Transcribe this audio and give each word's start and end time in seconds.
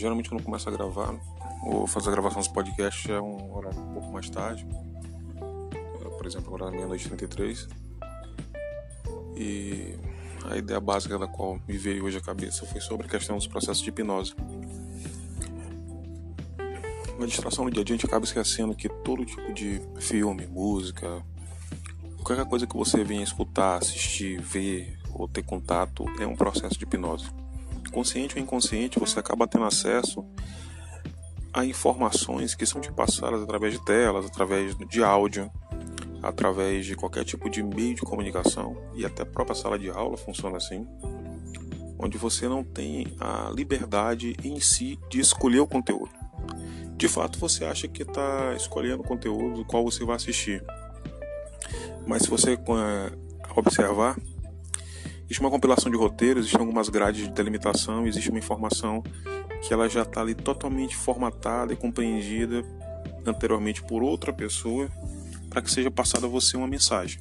geralmente 0.00 0.28
quando 0.30 0.40
eu 0.40 0.44
começo 0.44 0.68
a 0.68 0.72
gravar 0.72 1.14
ou 1.62 1.86
fazer 1.86 2.08
a 2.08 2.12
gravação 2.12 2.40
dos 2.40 2.48
podcasts 2.48 3.08
é 3.10 3.20
um 3.20 3.54
horário 3.54 3.78
um 3.78 3.92
pouco 3.92 4.10
mais 4.10 4.30
tarde. 4.30 4.66
É, 5.36 6.08
por 6.08 6.26
exemplo, 6.26 6.54
agora 6.54 6.72
é 6.72 6.76
meia-noite 6.76 7.04
e 7.04 7.08
33. 7.08 7.68
E 9.36 9.94
a 10.50 10.56
ideia 10.56 10.80
básica 10.80 11.18
da 11.18 11.26
qual 11.26 11.60
me 11.68 11.76
veio 11.76 12.04
hoje 12.04 12.16
à 12.16 12.20
cabeça 12.20 12.64
foi 12.66 12.80
sobre 12.80 13.06
a 13.06 13.10
questão 13.10 13.36
dos 13.36 13.46
processos 13.46 13.82
de 13.82 13.90
hipnose. 13.90 14.34
Na 17.18 17.26
distração 17.26 17.66
no 17.66 17.70
dia 17.70 17.82
a 17.82 17.84
dia 17.84 17.94
a 17.94 17.98
gente 17.98 18.06
acaba 18.06 18.24
esquecendo 18.24 18.74
que 18.74 18.88
todo 18.88 19.26
tipo 19.26 19.52
de 19.52 19.82
filme, 19.98 20.46
música, 20.46 21.22
qualquer 22.24 22.46
coisa 22.46 22.66
que 22.66 22.74
você 22.74 23.04
venha 23.04 23.22
escutar, 23.22 23.76
assistir, 23.76 24.40
ver 24.40 24.98
ou 25.12 25.28
ter 25.28 25.42
contato 25.42 26.06
é 26.18 26.26
um 26.26 26.34
processo 26.34 26.78
de 26.78 26.84
hipnose. 26.84 27.39
Consciente 27.90 28.36
ou 28.36 28.42
inconsciente, 28.42 28.98
você 28.98 29.18
acaba 29.18 29.46
tendo 29.46 29.64
acesso 29.64 30.24
a 31.52 31.64
informações 31.64 32.54
que 32.54 32.64
são 32.64 32.80
te 32.80 32.92
passadas 32.92 33.42
através 33.42 33.72
de 33.72 33.84
telas, 33.84 34.26
através 34.26 34.76
de 34.76 35.02
áudio, 35.02 35.50
através 36.22 36.86
de 36.86 36.94
qualquer 36.94 37.24
tipo 37.24 37.50
de 37.50 37.62
meio 37.62 37.94
de 37.94 38.02
comunicação 38.02 38.76
e 38.94 39.04
até 39.04 39.22
a 39.22 39.26
própria 39.26 39.54
sala 39.54 39.78
de 39.78 39.90
aula 39.90 40.16
funciona 40.16 40.56
assim, 40.58 40.86
onde 41.98 42.16
você 42.16 42.48
não 42.48 42.62
tem 42.62 43.06
a 43.18 43.50
liberdade 43.52 44.36
em 44.44 44.60
si 44.60 44.98
de 45.10 45.20
escolher 45.20 45.60
o 45.60 45.66
conteúdo. 45.66 46.10
De 46.96 47.08
fato, 47.08 47.38
você 47.38 47.64
acha 47.64 47.88
que 47.88 48.02
está 48.02 48.54
escolhendo 48.54 49.02
o 49.02 49.06
conteúdo 49.06 49.56
do 49.56 49.64
qual 49.64 49.82
você 49.82 50.04
vai 50.04 50.16
assistir, 50.16 50.62
mas 52.06 52.22
se 52.22 52.30
você 52.30 52.58
observar, 53.56 54.18
existe 55.30 55.40
uma 55.40 55.50
compilação 55.50 55.88
de 55.88 55.96
roteiros, 55.96 56.40
existem 56.42 56.60
algumas 56.60 56.88
grades 56.88 57.22
de 57.22 57.30
delimitação, 57.30 58.04
existe 58.04 58.30
uma 58.30 58.38
informação 58.40 59.00
que 59.62 59.72
ela 59.72 59.88
já 59.88 60.02
está 60.02 60.22
ali 60.22 60.34
totalmente 60.34 60.96
formatada 60.96 61.72
e 61.72 61.76
compreendida 61.76 62.64
anteriormente 63.24 63.80
por 63.80 64.02
outra 64.02 64.32
pessoa 64.32 64.90
para 65.48 65.62
que 65.62 65.70
seja 65.70 65.88
passada 65.88 66.26
a 66.26 66.28
você 66.28 66.56
uma 66.56 66.66
mensagem. 66.66 67.20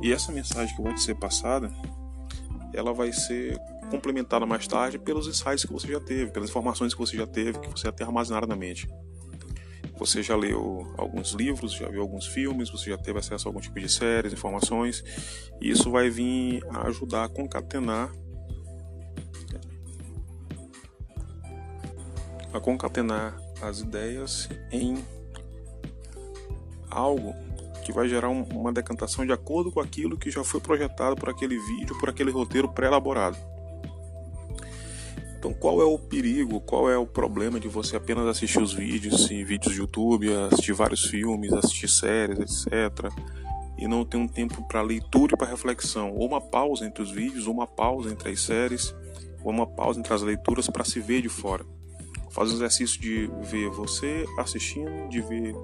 E 0.00 0.12
essa 0.12 0.30
mensagem 0.30 0.74
que 0.76 0.82
vai 0.82 0.96
ser 0.96 1.16
passada, 1.16 1.68
ela 2.72 2.92
vai 2.92 3.12
ser 3.12 3.58
complementada 3.90 4.46
mais 4.46 4.68
tarde 4.68 4.96
pelos 4.96 5.26
insights 5.26 5.64
que 5.64 5.72
você 5.72 5.88
já 5.88 6.00
teve, 6.00 6.30
pelas 6.30 6.48
informações 6.48 6.94
que 6.94 7.00
você 7.00 7.16
já 7.16 7.26
teve, 7.26 7.58
que 7.58 7.68
você 7.68 7.88
já 7.88 7.92
tem 7.92 8.06
na 8.46 8.56
mente. 8.56 8.88
Você 10.02 10.20
já 10.20 10.34
leu 10.34 10.92
alguns 10.98 11.30
livros, 11.30 11.74
já 11.74 11.88
viu 11.88 12.02
alguns 12.02 12.26
filmes, 12.26 12.68
você 12.68 12.90
já 12.90 12.98
teve 12.98 13.20
acesso 13.20 13.46
a 13.46 13.48
algum 13.50 13.60
tipo 13.60 13.78
de 13.78 13.88
séries, 13.88 14.32
informações, 14.32 15.04
e 15.60 15.70
isso 15.70 15.92
vai 15.92 16.10
vir 16.10 16.60
a 16.70 16.88
ajudar 16.88 17.22
a 17.22 17.28
concatenar 17.28 18.12
a 22.52 22.58
concatenar 22.58 23.40
as 23.62 23.78
ideias 23.78 24.48
em 24.72 25.04
algo 26.90 27.32
que 27.84 27.92
vai 27.92 28.08
gerar 28.08 28.28
um, 28.28 28.42
uma 28.42 28.72
decantação 28.72 29.24
de 29.24 29.32
acordo 29.32 29.70
com 29.70 29.78
aquilo 29.78 30.18
que 30.18 30.32
já 30.32 30.42
foi 30.42 30.60
projetado 30.60 31.14
por 31.14 31.28
aquele 31.28 31.56
vídeo, 31.56 31.96
por 32.00 32.10
aquele 32.10 32.32
roteiro 32.32 32.68
pré-elaborado. 32.68 33.38
Então, 35.42 35.52
qual 35.52 35.82
é 35.82 35.84
o 35.84 35.98
perigo, 35.98 36.60
qual 36.60 36.88
é 36.88 36.96
o 36.96 37.04
problema 37.04 37.58
de 37.58 37.66
você 37.66 37.96
apenas 37.96 38.28
assistir 38.28 38.62
os 38.62 38.72
vídeos, 38.72 39.28
em 39.28 39.44
vídeos 39.44 39.74
de 39.74 39.80
YouTube, 39.80 40.32
assistir 40.32 40.72
vários 40.72 41.04
filmes, 41.06 41.52
assistir 41.52 41.88
séries, 41.88 42.38
etc., 42.38 43.10
e 43.76 43.88
não 43.88 44.04
ter 44.04 44.18
um 44.18 44.28
tempo 44.28 44.62
para 44.68 44.80
leitura 44.82 45.34
e 45.34 45.36
para 45.36 45.48
reflexão, 45.48 46.14
ou 46.14 46.28
uma 46.28 46.40
pausa 46.40 46.86
entre 46.86 47.02
os 47.02 47.10
vídeos, 47.10 47.48
ou 47.48 47.54
uma 47.54 47.66
pausa 47.66 48.08
entre 48.08 48.30
as 48.30 48.40
séries, 48.40 48.94
ou 49.42 49.50
uma 49.50 49.66
pausa 49.66 49.98
entre 49.98 50.14
as 50.14 50.22
leituras 50.22 50.68
para 50.68 50.84
se 50.84 51.00
ver 51.00 51.22
de 51.22 51.28
fora? 51.28 51.66
Faz 52.30 52.52
o 52.52 52.54
exercício 52.54 53.00
de 53.00 53.28
ver 53.40 53.68
você 53.68 54.24
assistindo, 54.38 55.08
de 55.08 55.20
ver 55.20 55.56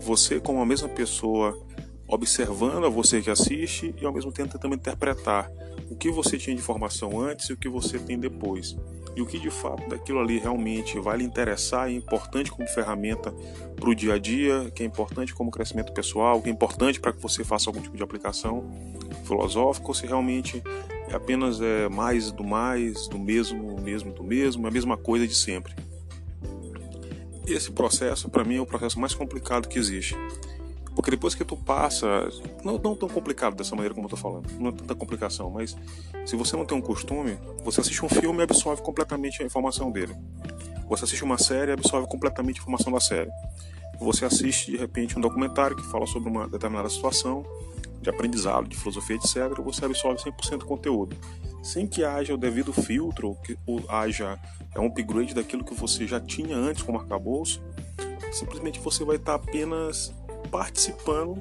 você 0.00 0.40
como 0.40 0.62
a 0.62 0.66
mesma 0.66 0.88
pessoa 0.88 1.62
observando 2.08 2.86
a 2.86 2.88
você 2.88 3.20
que 3.20 3.28
assiste 3.28 3.94
e 4.00 4.06
ao 4.06 4.14
mesmo 4.14 4.32
tempo 4.32 4.50
tentando 4.50 4.74
interpretar 4.74 5.50
o 5.90 5.94
que 5.94 6.10
você 6.10 6.38
tinha 6.38 6.56
de 6.56 6.62
informação 6.62 7.20
antes 7.20 7.50
e 7.50 7.52
o 7.52 7.56
que 7.56 7.68
você 7.68 7.98
tem 7.98 8.18
depois. 8.18 8.74
E 9.16 9.22
o 9.22 9.26
que 9.26 9.38
de 9.38 9.50
fato 9.50 9.88
daquilo 9.88 10.20
ali 10.20 10.38
realmente 10.38 11.00
vai 11.00 11.16
lhe 11.16 11.24
interessar 11.24 11.90
e 11.90 11.94
é 11.94 11.96
importante 11.96 12.52
como 12.52 12.68
ferramenta 12.68 13.32
para 13.74 13.88
o 13.88 13.94
dia 13.94 14.14
a 14.14 14.18
dia, 14.18 14.70
que 14.74 14.82
é 14.82 14.86
importante 14.86 15.34
como 15.34 15.50
crescimento 15.50 15.92
pessoal, 15.92 16.40
que 16.42 16.50
é 16.50 16.52
importante 16.52 17.00
para 17.00 17.12
que 17.12 17.20
você 17.20 17.42
faça 17.42 17.70
algum 17.70 17.80
tipo 17.80 17.96
de 17.96 18.02
aplicação 18.02 18.70
filosófica, 19.24 19.88
ou 19.88 19.94
se 19.94 20.06
realmente 20.06 20.62
é 21.08 21.14
apenas 21.14 21.60
é, 21.60 21.88
mais 21.88 22.30
do 22.30 22.44
mais, 22.44 23.08
do 23.08 23.18
mesmo, 23.18 23.80
mesmo 23.80 24.12
do 24.12 24.22
mesmo, 24.22 24.66
a 24.66 24.70
mesma 24.70 24.96
coisa 24.96 25.26
de 25.26 25.34
sempre 25.34 25.74
esse 27.46 27.70
processo 27.70 28.28
para 28.28 28.44
mim 28.44 28.56
é 28.56 28.60
o 28.60 28.66
processo 28.66 28.98
mais 28.98 29.14
complicado 29.14 29.68
que 29.68 29.78
existe. 29.78 30.16
Porque 30.96 31.10
depois 31.10 31.34
que 31.34 31.44
tu 31.44 31.58
passa, 31.58 32.06
não, 32.64 32.78
não 32.78 32.96
tão 32.96 33.06
complicado 33.06 33.54
dessa 33.54 33.76
maneira 33.76 33.94
como 33.94 34.06
eu 34.06 34.10
tô 34.10 34.16
falando, 34.16 34.50
não 34.58 34.70
é 34.70 34.72
tanta 34.72 34.94
complicação, 34.94 35.50
mas 35.50 35.76
se 36.24 36.34
você 36.34 36.56
não 36.56 36.64
tem 36.64 36.76
um 36.76 36.80
costume, 36.80 37.38
você 37.62 37.82
assiste 37.82 38.02
um 38.02 38.08
filme 38.08 38.40
e 38.40 38.42
absorve 38.42 38.80
completamente 38.80 39.42
a 39.42 39.46
informação 39.46 39.92
dele. 39.92 40.16
Você 40.88 41.04
assiste 41.04 41.22
uma 41.22 41.36
série 41.36 41.70
e 41.70 41.74
absorve 41.74 42.08
completamente 42.08 42.58
a 42.58 42.62
informação 42.62 42.90
da 42.90 42.98
série. 42.98 43.30
Você 44.00 44.24
assiste 44.24 44.70
de 44.70 44.78
repente 44.78 45.18
um 45.18 45.20
documentário 45.20 45.76
que 45.76 45.84
fala 45.84 46.06
sobre 46.06 46.30
uma 46.30 46.48
determinada 46.48 46.88
situação 46.88 47.44
de 48.00 48.08
aprendizado, 48.08 48.66
de 48.66 48.76
filosofia, 48.76 49.16
etc. 49.16 49.60
Você 49.64 49.84
absorve 49.84 50.22
100% 50.22 50.58
do 50.58 50.64
conteúdo, 50.64 51.14
sem 51.62 51.86
que 51.86 52.04
haja 52.04 52.32
o 52.32 52.38
devido 52.38 52.72
filtro, 52.72 53.36
que 53.44 53.58
haja 53.86 54.38
é 54.74 54.80
um 54.80 54.86
upgrade 54.86 55.34
daquilo 55.34 55.62
que 55.62 55.74
você 55.74 56.06
já 56.06 56.18
tinha 56.18 56.56
antes 56.56 56.82
como 56.82 56.98
arcabouço, 56.98 57.62
simplesmente 58.32 58.80
você 58.80 59.04
vai 59.04 59.16
estar 59.16 59.34
apenas 59.34 60.14
participando 60.46 61.40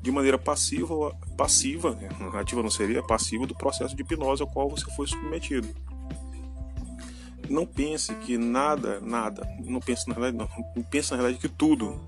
de 0.00 0.10
maneira 0.10 0.38
passiva, 0.38 1.14
passiva, 1.36 1.94
né? 1.94 2.08
ativa 2.34 2.62
não 2.62 2.70
seria, 2.70 3.02
passiva 3.02 3.46
do 3.46 3.54
processo 3.54 3.94
de 3.94 4.02
hipnose 4.02 4.42
ao 4.42 4.48
qual 4.48 4.68
você 4.68 4.84
foi 4.94 5.06
submetido. 5.06 5.68
Não 7.48 7.66
pense 7.66 8.14
que 8.16 8.38
nada, 8.38 9.00
nada, 9.00 9.46
não 9.64 9.80
pense 9.80 10.08
na 10.08 10.14
verdade, 10.14 10.36
não, 10.76 10.82
pense 10.84 11.10
na 11.10 11.16
verdade 11.18 11.38
que 11.38 11.48
tudo 11.48 12.00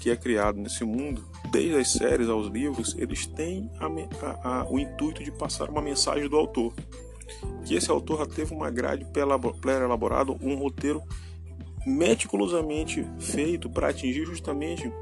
que 0.00 0.10
é 0.10 0.16
criado 0.16 0.58
nesse 0.58 0.84
mundo, 0.84 1.26
desde 1.50 1.76
as 1.76 1.92
séries 1.92 2.28
aos 2.28 2.46
livros, 2.48 2.94
eles 2.98 3.26
têm 3.26 3.70
a, 3.80 3.86
a, 4.26 4.60
a, 4.60 4.70
o 4.70 4.78
intuito 4.78 5.24
de 5.24 5.32
passar 5.32 5.70
uma 5.70 5.80
mensagem 5.80 6.28
do 6.28 6.36
autor 6.36 6.74
que 7.64 7.74
esse 7.74 7.90
autor 7.90 8.18
já 8.18 8.26
teve 8.26 8.54
uma 8.54 8.70
grade 8.70 9.04
pré-elaborada, 9.60 10.32
um 10.40 10.54
roteiro 10.54 11.02
meticulosamente 11.86 13.06
feito 13.20 13.70
para 13.70 13.88
atingir 13.88 14.26
justamente 14.26 14.92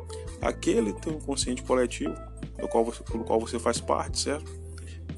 aquele 0.41 0.93
teu 0.93 1.15
inconsciente 1.15 1.62
coletivo 1.62 2.15
do 2.61 2.69
qual 2.69 2.84
você, 2.84 3.03
do 3.03 3.25
qual 3.25 3.41
você 3.41 3.59
faz 3.59 3.81
parte, 3.81 4.21
certo? 4.21 4.53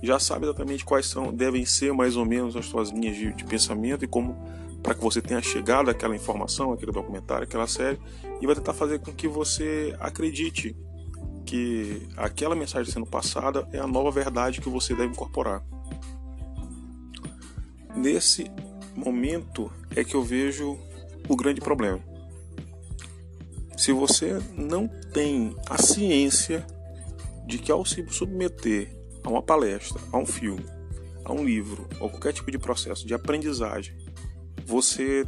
Já 0.00 0.20
sabe 0.20 0.44
exatamente 0.44 0.84
quais 0.84 1.06
são, 1.06 1.32
devem 1.32 1.66
ser 1.66 1.92
mais 1.92 2.16
ou 2.16 2.24
menos 2.24 2.54
as 2.54 2.66
suas 2.66 2.90
linhas 2.90 3.16
de, 3.16 3.32
de 3.32 3.44
pensamento 3.44 4.04
e 4.04 4.08
como 4.08 4.36
para 4.82 4.94
que 4.94 5.02
você 5.02 5.20
tenha 5.20 5.42
chegado 5.42 5.90
àquela 5.90 6.14
informação, 6.14 6.72
aquele 6.72 6.92
documentário, 6.92 7.42
aquela 7.42 7.66
série, 7.66 7.98
e 8.40 8.46
vai 8.46 8.54
tentar 8.54 8.72
fazer 8.72 9.00
com 9.00 9.12
que 9.12 9.26
você 9.26 9.96
acredite 9.98 10.76
que 11.44 12.06
aquela 12.16 12.54
mensagem 12.54 12.92
sendo 12.92 13.06
passada 13.06 13.68
é 13.72 13.78
a 13.78 13.86
nova 13.86 14.10
verdade 14.12 14.60
que 14.60 14.68
você 14.68 14.94
deve 14.94 15.12
incorporar. 15.12 15.64
Nesse 17.96 18.50
momento 18.94 19.72
é 19.94 20.04
que 20.04 20.14
eu 20.14 20.22
vejo 20.22 20.78
o 21.28 21.36
grande 21.36 21.60
problema. 21.60 22.00
Se 23.76 23.92
você 23.92 24.40
não 24.56 24.88
tem 24.88 25.54
a 25.68 25.80
ciência 25.80 26.66
de 27.46 27.58
que 27.58 27.70
ao 27.70 27.84
se 27.84 28.04
submeter 28.08 28.90
a 29.22 29.28
uma 29.28 29.42
palestra, 29.42 30.00
a 30.12 30.18
um 30.18 30.26
filme, 30.26 30.64
a 31.24 31.32
um 31.32 31.44
livro 31.44 31.88
ou 32.00 32.08
qualquer 32.08 32.32
tipo 32.32 32.50
de 32.50 32.58
processo 32.58 33.06
de 33.06 33.14
aprendizagem, 33.14 33.94
você 34.64 35.26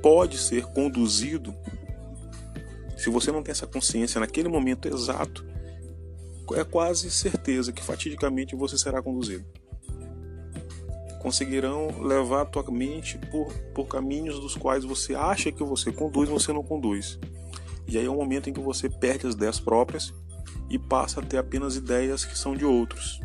pode 0.00 0.38
ser 0.38 0.64
conduzido. 0.66 1.54
Se 2.96 3.10
você 3.10 3.32
não 3.32 3.42
tem 3.42 3.52
essa 3.52 3.66
consciência 3.66 4.20
naquele 4.20 4.48
momento 4.48 4.88
exato, 4.88 5.44
é 6.54 6.62
quase 6.62 7.10
certeza 7.10 7.72
que 7.72 7.82
fatidicamente 7.82 8.54
você 8.54 8.78
será 8.78 9.02
conduzido 9.02 9.44
conseguirão 11.24 12.02
levar 12.02 12.42
a 12.42 12.44
tua 12.44 12.70
mente 12.70 13.16
por, 13.30 13.50
por 13.74 13.86
caminhos 13.86 14.38
dos 14.38 14.54
quais 14.54 14.84
você 14.84 15.14
acha 15.14 15.50
que 15.50 15.64
você 15.64 15.90
conduz, 15.90 16.28
você 16.28 16.52
não 16.52 16.62
conduz. 16.62 17.18
E 17.88 17.96
aí 17.96 18.04
é 18.04 18.08
o 18.10 18.12
um 18.12 18.16
momento 18.16 18.50
em 18.50 18.52
que 18.52 18.60
você 18.60 18.90
perde 18.90 19.26
as 19.26 19.32
ideias 19.32 19.58
próprias 19.58 20.12
e 20.68 20.78
passa 20.78 21.20
a 21.20 21.22
ter 21.24 21.38
apenas 21.38 21.76
ideias 21.76 22.26
que 22.26 22.36
são 22.36 22.54
de 22.54 22.66
outros. 22.66 23.22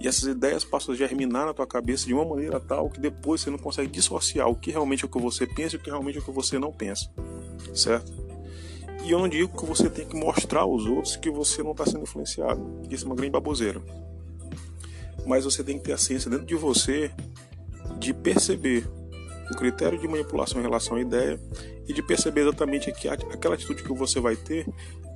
E 0.00 0.08
essas 0.08 0.24
ideias 0.24 0.64
passam 0.64 0.94
a 0.94 0.96
germinar 0.96 1.44
na 1.44 1.52
tua 1.52 1.66
cabeça 1.66 2.06
de 2.06 2.14
uma 2.14 2.24
maneira 2.24 2.58
tal 2.58 2.88
que 2.88 2.98
depois 2.98 3.42
você 3.42 3.50
não 3.50 3.58
consegue 3.58 3.90
dissociar 3.90 4.48
o 4.48 4.56
que 4.56 4.70
realmente 4.70 5.04
é 5.04 5.06
o 5.06 5.10
que 5.10 5.20
você 5.20 5.46
pensa 5.46 5.76
e 5.76 5.78
o 5.78 5.82
que 5.82 5.90
realmente 5.90 6.16
é 6.16 6.20
o 6.22 6.24
que 6.24 6.30
você 6.30 6.58
não 6.58 6.72
pensa. 6.72 7.12
Certo? 7.74 8.10
E 9.04 9.10
eu 9.10 9.18
não 9.18 9.28
digo 9.28 9.54
que 9.54 9.66
você 9.66 9.90
tem 9.90 10.06
que 10.06 10.16
mostrar 10.16 10.60
aos 10.60 10.86
outros 10.86 11.16
que 11.16 11.30
você 11.30 11.62
não 11.62 11.72
está 11.72 11.84
sendo 11.84 12.04
influenciado. 12.04 12.80
Isso 12.88 13.04
é 13.04 13.06
uma 13.06 13.14
grande 13.14 13.32
baboseira 13.32 13.82
mas 15.26 15.44
você 15.44 15.62
tem 15.62 15.78
que 15.78 15.84
ter 15.84 15.92
a 15.92 15.98
ciência 15.98 16.30
dentro 16.30 16.46
de 16.46 16.54
você 16.54 17.10
de 17.98 18.14
perceber 18.14 18.86
o 19.50 19.54
critério 19.56 19.98
de 19.98 20.06
manipulação 20.06 20.60
em 20.60 20.62
relação 20.62 20.96
à 20.96 21.00
ideia 21.00 21.40
e 21.88 21.92
de 21.92 22.02
perceber 22.02 22.42
exatamente 22.42 22.92
que 22.92 23.08
aquela 23.08 23.54
atitude 23.54 23.82
que 23.82 23.92
você 23.92 24.20
vai 24.20 24.36
ter, 24.36 24.66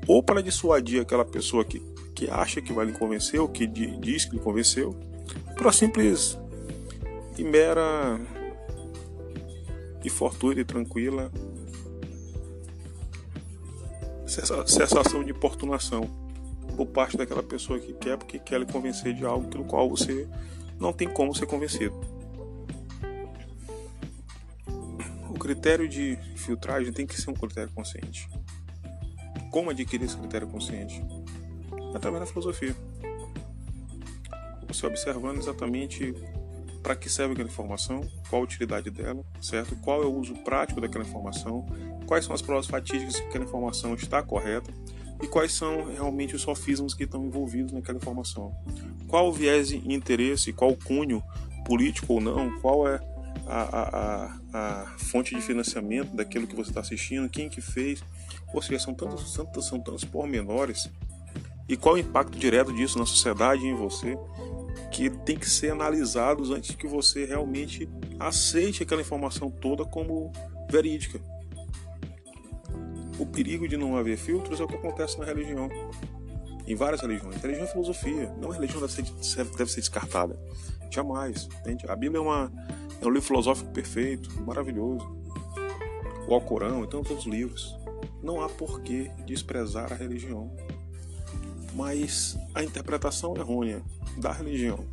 ou 0.09 0.23
para 0.23 0.43
dissuadir 0.43 1.01
aquela 1.01 1.25
pessoa 1.25 1.65
que, 1.65 1.81
que 2.15 2.29
acha 2.29 2.61
que 2.61 2.73
vai 2.73 2.87
lhe 2.87 2.93
convencer, 2.93 3.41
ou 3.41 3.49
que 3.49 3.67
diz 3.67 4.25
que 4.25 4.33
lhe 4.37 4.43
convenceu, 4.43 4.95
para 5.57 5.71
simples 5.71 6.37
e 7.39 7.45
mera 7.45 8.21
e 10.05 10.11
fortuita 10.11 10.61
e 10.61 10.65
tranquila 10.65 11.31
sensação 14.27 15.23
de 15.23 15.31
importunação 15.31 16.24
por 16.75 16.87
parte 16.87 17.17
daquela 17.17 17.43
pessoa 17.43 17.79
que 17.79 17.93
quer 17.95 18.17
porque 18.19 18.39
quer 18.39 18.59
lhe 18.59 18.67
convencer 18.67 19.15
de 19.15 19.25
algo 19.25 19.49
pelo 19.49 19.65
qual 19.65 19.89
você 19.89 20.29
não 20.79 20.93
tem 20.93 21.09
como 21.09 21.35
ser 21.35 21.47
convencido. 21.47 21.95
O 25.31 25.39
critério 25.39 25.89
de 25.89 26.19
filtragem 26.37 26.93
tem 26.93 27.07
que 27.07 27.21
ser 27.21 27.31
um 27.31 27.35
critério 27.35 27.71
consciente. 27.73 28.29
Como 29.51 29.71
adquirir 29.71 30.05
esse 30.05 30.17
critério 30.17 30.49
consciente? 30.49 31.03
Através 31.95 32.21
da 32.21 32.27
filosofia. 32.27 32.75
Você 34.69 34.87
observando 34.87 35.39
exatamente 35.39 36.15
para 36.83 36.97
que 36.97 37.09
serve 37.09 37.33
aquela 37.33 37.49
informação, 37.49 38.07
qual 38.29 38.43
a 38.43 38.45
utilidade 38.45 38.91
dela, 38.91 39.25
certo? 39.41 39.75
Qual 39.77 40.03
é 40.03 40.07
o 40.07 40.13
uso 40.13 40.35
prático 40.45 40.81
daquela 40.81 41.05
informação, 41.05 41.65
quais 42.07 42.27
são 42.27 42.35
as 42.35 42.43
provas 42.43 42.67
fatídicas 42.67 43.19
que 43.19 43.27
aquela 43.27 43.45
informação 43.45 43.95
está 43.95 44.23
correta 44.23 44.71
e 45.23 45.27
quais 45.27 45.53
são 45.53 45.93
realmente 45.93 46.35
os 46.35 46.43
sofismas 46.43 46.95
que 46.95 47.05
estão 47.05 47.25
envolvidos 47.25 47.73
naquela 47.73 47.99
informação. 47.99 48.55
Qual 49.09 49.29
o 49.29 49.33
viés 49.33 49.69
de 49.69 49.93
interesse, 49.93 50.53
qual 50.53 50.73
o 50.73 50.77
cunho 50.77 51.23
político 51.65 52.15
ou 52.15 52.21
não, 52.21 52.59
qual 52.61 52.89
é 52.89 53.01
a, 53.47 53.63
a, 53.63 54.35
a, 54.53 54.83
a 54.83 54.87
fonte 54.99 55.35
de 55.35 55.41
financiamento 55.41 56.15
daquilo 56.15 56.47
que 56.47 56.57
você 56.57 56.71
está 56.71 56.81
assistindo, 56.81 57.29
quem 57.29 57.49
que 57.49 57.61
fez, 57.61 58.03
ou 58.53 58.63
seja, 58.63 58.79
são 58.85 58.95
tantos, 58.95 59.33
tantos, 59.33 59.67
são 59.67 59.81
tantos 59.81 60.05
pormenores 60.05 60.91
e 61.69 61.77
qual 61.77 61.95
o 61.95 61.99
impacto 61.99 62.39
direto 62.39 62.73
disso 62.73 62.99
na 62.99 63.07
sociedade 63.07 63.65
e 63.65 63.69
em 63.69 63.75
você 63.75 64.19
que 64.91 65.11
tem 65.11 65.37
que 65.37 65.49
ser 65.49 65.73
analisados 65.73 66.51
antes 66.51 66.75
que 66.75 66.87
você 66.87 67.25
realmente 67.25 67.89
aceite 68.19 68.83
aquela 68.83 69.01
informação 69.01 69.51
toda 69.51 69.85
como 69.85 70.33
verídica. 70.71 71.21
O 73.19 73.27
perigo 73.27 73.69
de 73.69 73.77
não 73.77 73.97
haver 73.97 74.17
filtros 74.17 74.61
é 74.61 74.65
o 74.65 74.69
que 74.69 74.75
acontece 74.75 75.19
na 75.19 75.25
religião. 75.25 75.69
Em 76.67 76.75
várias 76.75 77.01
religiões. 77.01 77.37
A 77.37 77.41
religião 77.41 77.67
é 77.67 77.71
filosofia. 77.71 78.35
Não 78.41 78.51
a 78.51 78.55
religião 78.55 78.81
deve 78.81 78.93
ser, 78.93 79.45
deve 79.45 79.71
ser 79.71 79.81
descartada. 79.81 80.39
Jamais. 80.91 81.49
Entende? 81.61 81.87
A 81.89 81.95
Bíblia 81.95 82.19
é, 82.19 82.23
uma, 82.23 82.53
é 83.01 83.07
um 83.07 83.11
livro 83.11 83.27
filosófico 83.27 83.71
perfeito, 83.71 84.31
maravilhoso. 84.43 85.07
O 86.27 86.35
Alcorão, 86.35 86.83
então 86.83 87.03
todos 87.03 87.27
os 87.27 87.33
livros. 87.33 87.77
Não 88.23 88.41
há 88.41 88.49
porquê 88.49 89.11
desprezar 89.27 89.93
a 89.93 89.97
religião. 89.97 90.51
Mas 91.75 92.39
a 92.55 92.63
interpretação 92.63 93.37
errônea 93.37 93.83
da 94.17 94.33
religião, 94.33 94.85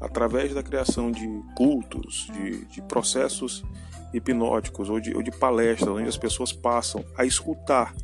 através 0.00 0.52
da 0.52 0.62
criação 0.62 1.10
de 1.10 1.26
cultos, 1.54 2.28
de, 2.32 2.64
de 2.66 2.82
processos 2.82 3.64
hipnóticos 4.12 4.90
ou 4.90 5.00
de, 5.00 5.14
ou 5.14 5.22
de 5.22 5.30
palestras, 5.30 5.88
onde 5.88 6.08
as 6.08 6.16
pessoas 6.16 6.52
passam 6.52 7.04
a 7.16 7.24
escutar 7.24 7.94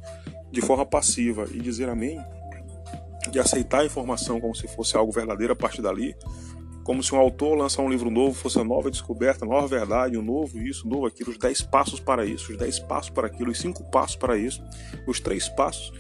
de 0.50 0.60
forma 0.60 0.87
passiva 0.87 1.46
e 1.52 1.60
dizer 1.60 1.88
amém, 1.88 2.19
de 3.31 3.38
aceitar 3.38 3.81
a 3.81 3.84
informação 3.84 4.40
como 4.40 4.55
se 4.55 4.66
fosse 4.69 4.96
algo 4.96 5.12
verdadeiro 5.12 5.52
a 5.52 5.56
partir 5.56 5.82
dali, 5.82 6.16
como 6.88 7.02
se 7.02 7.14
um 7.14 7.19
autor 7.19 7.55
lançar 7.55 7.82
um 7.82 7.90
livro 7.90 8.10
novo 8.10 8.32
fosse 8.32 8.58
a 8.58 8.64
nova 8.64 8.90
descoberta, 8.90 9.44
a 9.44 9.49
nova 9.49 9.66
verdade, 9.66 10.16
um 10.16 10.22
novo 10.22 10.58
isso, 10.58 10.88
novo 10.88 11.05
aquilo, 11.05 11.31
os 11.31 11.37
dez 11.37 11.60
passos 11.60 12.00
para 12.00 12.25
isso, 12.25 12.50
os 12.50 12.56
dez 12.56 12.78
passos 12.78 13.11
para 13.11 13.26
aquilo, 13.26 13.50
os 13.50 13.58
cinco 13.58 13.84
passos 13.90 14.16
para 14.16 14.38
isso, 14.38 14.64
os 15.06 15.20
três 15.20 15.50
passos. 15.50 15.93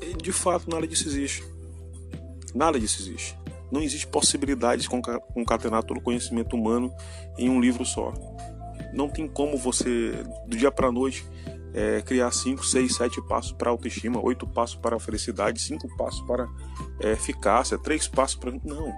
E, 0.00 0.14
de 0.14 0.32
fato, 0.32 0.70
nada 0.70 0.86
disso 0.86 1.06
existe. 1.06 1.44
Nada 2.54 2.80
disso 2.80 3.02
existe. 3.02 3.36
Não 3.70 3.82
existe 3.82 4.06
possibilidade 4.06 4.80
de 4.80 4.88
concatenar 4.88 5.82
todo 5.82 5.98
o 5.98 6.00
conhecimento 6.00 6.56
humano 6.56 6.90
em 7.36 7.50
um 7.50 7.60
livro 7.60 7.84
só. 7.84 8.14
Não 8.92 9.08
tem 9.08 9.26
como 9.28 9.56
você, 9.56 10.12
do 10.46 10.56
dia 10.56 10.70
para 10.70 10.90
noite, 10.90 11.24
é, 11.74 12.00
criar 12.02 12.30
5, 12.30 12.64
6, 12.64 12.96
7 12.96 13.22
passos 13.22 13.52
para 13.52 13.70
autoestima, 13.70 14.20
8 14.20 14.46
passos 14.46 14.76
para 14.76 14.98
felicidade, 14.98 15.60
5 15.60 15.96
passos 15.96 16.20
para 16.22 16.48
é, 17.00 17.12
eficácia, 17.12 17.78
3 17.78 18.08
passos 18.08 18.36
para. 18.36 18.52
Não. 18.64 18.92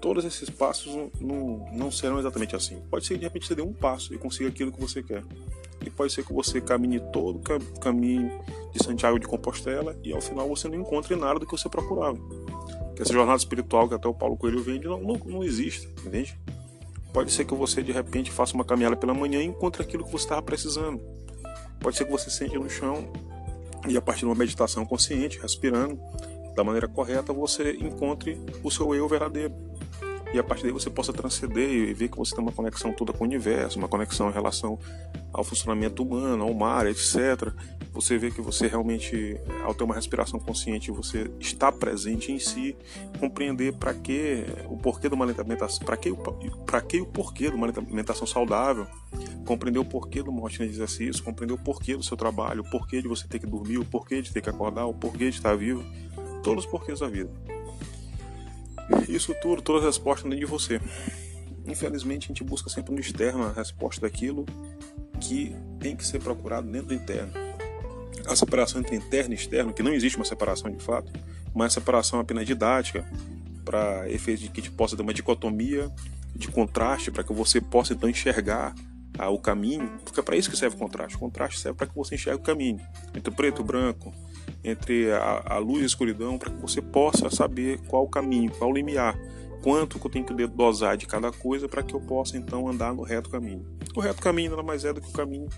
Todos 0.00 0.24
esses 0.24 0.48
passos 0.50 0.94
não, 0.94 1.10
não, 1.20 1.66
não, 1.72 1.90
serão 1.90 2.18
exatamente 2.18 2.54
assim. 2.54 2.80
Pode 2.90 3.06
ser 3.06 3.14
que 3.14 3.20
de 3.20 3.26
repente 3.26 3.46
você 3.46 3.54
dê 3.54 3.62
um 3.62 3.72
passo 3.72 4.14
e 4.14 4.18
consiga 4.18 4.48
aquilo 4.48 4.70
que 4.70 4.80
você 4.80 5.02
quer. 5.02 5.22
E 5.84 5.90
pode 5.90 6.12
ser 6.12 6.24
que 6.24 6.32
você 6.32 6.60
caminhe 6.60 7.00
todo 7.12 7.38
o 7.38 7.80
caminho 7.80 8.30
de 8.72 8.84
Santiago 8.84 9.18
de 9.18 9.26
Compostela 9.26 9.96
e 10.02 10.12
ao 10.12 10.20
final 10.20 10.48
você 10.48 10.68
não 10.68 10.76
encontre 10.78 11.16
nada 11.16 11.38
do 11.38 11.46
que 11.46 11.52
você 11.52 11.68
procurava. 11.68 12.18
Que 12.94 13.02
essa 13.02 13.12
jornada 13.12 13.38
espiritual 13.38 13.88
que 13.88 13.94
até 13.94 14.08
o 14.08 14.14
Paulo 14.14 14.36
Coelho 14.36 14.62
vende 14.62 14.86
não, 14.86 15.00
não, 15.00 15.14
não 15.24 15.44
existe, 15.44 15.88
entende? 16.04 16.38
Pode 17.16 17.32
ser 17.32 17.46
que 17.46 17.54
você 17.54 17.82
de 17.82 17.92
repente 17.92 18.30
faça 18.30 18.52
uma 18.52 18.62
caminhada 18.62 18.94
pela 18.94 19.14
manhã 19.14 19.40
e 19.40 19.46
encontre 19.46 19.80
aquilo 19.80 20.04
que 20.04 20.12
você 20.12 20.24
estava 20.24 20.42
precisando. 20.42 21.00
Pode 21.80 21.96
ser 21.96 22.04
que 22.04 22.10
você 22.10 22.28
sente 22.28 22.58
no 22.58 22.68
chão 22.68 23.10
e 23.88 23.96
a 23.96 24.02
partir 24.02 24.20
de 24.20 24.26
uma 24.26 24.34
meditação 24.34 24.84
consciente, 24.84 25.40
respirando 25.40 25.98
da 26.54 26.62
maneira 26.62 26.86
correta, 26.86 27.32
você 27.32 27.72
encontre 27.80 28.38
o 28.62 28.70
seu 28.70 28.94
eu 28.94 29.08
verdadeiro 29.08 29.54
e 30.36 30.38
a 30.38 30.44
partir 30.44 30.64
daí 30.64 30.72
você 30.72 30.90
possa 30.90 31.14
transcender 31.14 31.66
e 31.66 31.94
ver 31.94 32.08
que 32.08 32.18
você 32.18 32.34
tem 32.34 32.44
uma 32.44 32.52
conexão 32.52 32.92
toda 32.92 33.10
com 33.10 33.24
o 33.24 33.26
universo, 33.26 33.78
uma 33.78 33.88
conexão 33.88 34.28
em 34.28 34.32
relação 34.32 34.78
ao 35.32 35.42
funcionamento 35.42 36.02
humano, 36.02 36.44
ao 36.44 36.52
mar, 36.52 36.86
etc. 36.86 37.50
Você 37.94 38.18
vê 38.18 38.30
que 38.30 38.42
você 38.42 38.66
realmente, 38.66 39.40
ao 39.64 39.74
ter 39.74 39.84
uma 39.84 39.94
respiração 39.94 40.38
consciente, 40.38 40.90
você 40.90 41.30
está 41.40 41.72
presente 41.72 42.30
em 42.30 42.38
si, 42.38 42.76
compreender 43.18 43.72
para 43.72 43.94
que 43.94 44.44
o 44.66 44.76
porquê 44.76 45.08
de 45.08 45.14
uma 45.14 45.24
alimentação, 45.24 45.86
para 45.86 45.96
que, 45.96 46.12
que 46.86 47.00
o 47.00 47.06
porquê 47.06 47.48
de 47.48 47.56
uma 47.56 47.66
alimentação 47.66 48.26
saudável, 48.26 48.86
compreender 49.46 49.78
o 49.78 49.86
porquê 49.86 50.20
uma 50.20 50.42
rotina 50.42 50.66
de 50.66 50.74
exercício, 50.74 51.24
compreender 51.24 51.54
o 51.54 51.58
porquê 51.58 51.96
do 51.96 52.02
seu 52.02 52.16
trabalho, 52.16 52.60
o 52.60 52.70
porquê 52.70 53.00
de 53.00 53.08
você 53.08 53.26
ter 53.26 53.38
que 53.38 53.46
dormir, 53.46 53.78
o 53.78 53.86
porquê 53.86 54.20
de 54.20 54.30
ter 54.30 54.42
que 54.42 54.50
acordar, 54.50 54.84
o 54.84 54.92
porquê 54.92 55.30
de 55.30 55.36
estar 55.36 55.56
vivo, 55.56 55.82
todos 56.42 56.66
os 56.66 56.70
porquês 56.70 57.00
da 57.00 57.08
vida. 57.08 57.55
Isso 59.08 59.34
tudo, 59.40 59.62
todas 59.62 59.82
as 59.82 59.96
respostas 59.96 60.24
dentro 60.24 60.38
de 60.38 60.50
você. 60.50 60.80
Infelizmente, 61.66 62.26
a 62.26 62.28
gente 62.28 62.44
busca 62.44 62.70
sempre 62.70 62.94
no 62.94 63.00
externo 63.00 63.44
a 63.44 63.52
resposta 63.52 64.00
daquilo 64.00 64.46
que 65.20 65.54
tem 65.80 65.96
que 65.96 66.06
ser 66.06 66.20
procurado 66.20 66.70
dentro 66.70 66.88
do 66.88 66.94
interno. 66.94 67.32
A 68.26 68.36
separação 68.36 68.80
entre 68.80 68.96
interno 68.96 69.34
e 69.34 69.36
externo, 69.36 69.72
que 69.72 69.82
não 69.82 69.92
existe 69.92 70.16
uma 70.16 70.24
separação 70.24 70.70
de 70.70 70.82
fato, 70.82 71.12
mas 71.54 71.72
separação 71.72 72.20
apenas 72.20 72.46
didática, 72.46 73.04
para 73.64 74.08
efeito 74.10 74.42
de 74.42 74.48
que 74.48 74.60
a 74.60 74.64
gente 74.64 74.74
possa 74.74 74.96
ter 74.96 75.02
uma 75.02 75.12
dicotomia 75.14 75.90
de 76.34 76.48
contraste, 76.48 77.10
para 77.10 77.24
que 77.24 77.32
você 77.32 77.60
possa 77.60 77.94
então 77.94 78.08
enxergar 78.08 78.74
ah, 79.18 79.30
o 79.30 79.38
caminho, 79.38 79.90
porque 80.04 80.20
é 80.20 80.22
para 80.22 80.36
isso 80.36 80.50
que 80.50 80.56
serve 80.56 80.76
o 80.76 80.78
contraste. 80.78 81.16
O 81.16 81.18
contraste 81.18 81.58
serve 81.58 81.76
para 81.76 81.86
que 81.86 81.94
você 81.94 82.14
enxergue 82.14 82.40
o 82.40 82.44
caminho 82.44 82.80
entre 83.14 83.34
preto 83.34 83.62
e 83.62 83.64
branco, 83.64 84.14
entre 84.64 85.12
a, 85.12 85.42
a 85.46 85.58
luz 85.58 85.80
e 85.80 85.82
a 85.84 85.86
escuridão, 85.86 86.38
para 86.38 86.50
que 86.50 86.60
você 86.60 86.82
possa 86.82 87.30
saber 87.30 87.78
qual 87.88 88.04
o 88.04 88.08
caminho, 88.08 88.50
qual 88.50 88.70
o 88.70 88.74
limiar, 88.74 89.18
quanto 89.62 89.98
que 89.98 90.06
eu 90.06 90.10
tenho 90.10 90.24
que 90.24 90.46
dosar 90.46 90.96
de 90.96 91.06
cada 91.06 91.30
coisa 91.32 91.68
para 91.68 91.82
que 91.82 91.94
eu 91.94 92.00
possa 92.00 92.36
então 92.36 92.68
andar 92.68 92.94
no 92.94 93.02
reto 93.02 93.30
caminho. 93.30 93.64
O 93.94 94.00
reto 94.00 94.20
caminho 94.20 94.50
nada 94.50 94.62
mais 94.62 94.84
é 94.84 94.92
do 94.92 95.00
que 95.00 95.08
o 95.08 95.12
caminho 95.12 95.48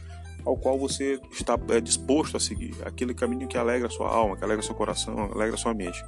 ao 0.44 0.56
qual 0.56 0.78
você 0.78 1.20
está 1.30 1.58
é, 1.70 1.80
disposto 1.80 2.36
a 2.36 2.40
seguir, 2.40 2.74
aquele 2.84 3.12
caminho 3.12 3.46
que 3.46 3.58
alegra 3.58 3.90
sua 3.90 4.08
alma, 4.08 4.36
que 4.36 4.44
alegra 4.44 4.62
seu 4.62 4.74
coração, 4.74 5.30
alegra 5.34 5.56
sua 5.56 5.74
mente. 5.74 6.02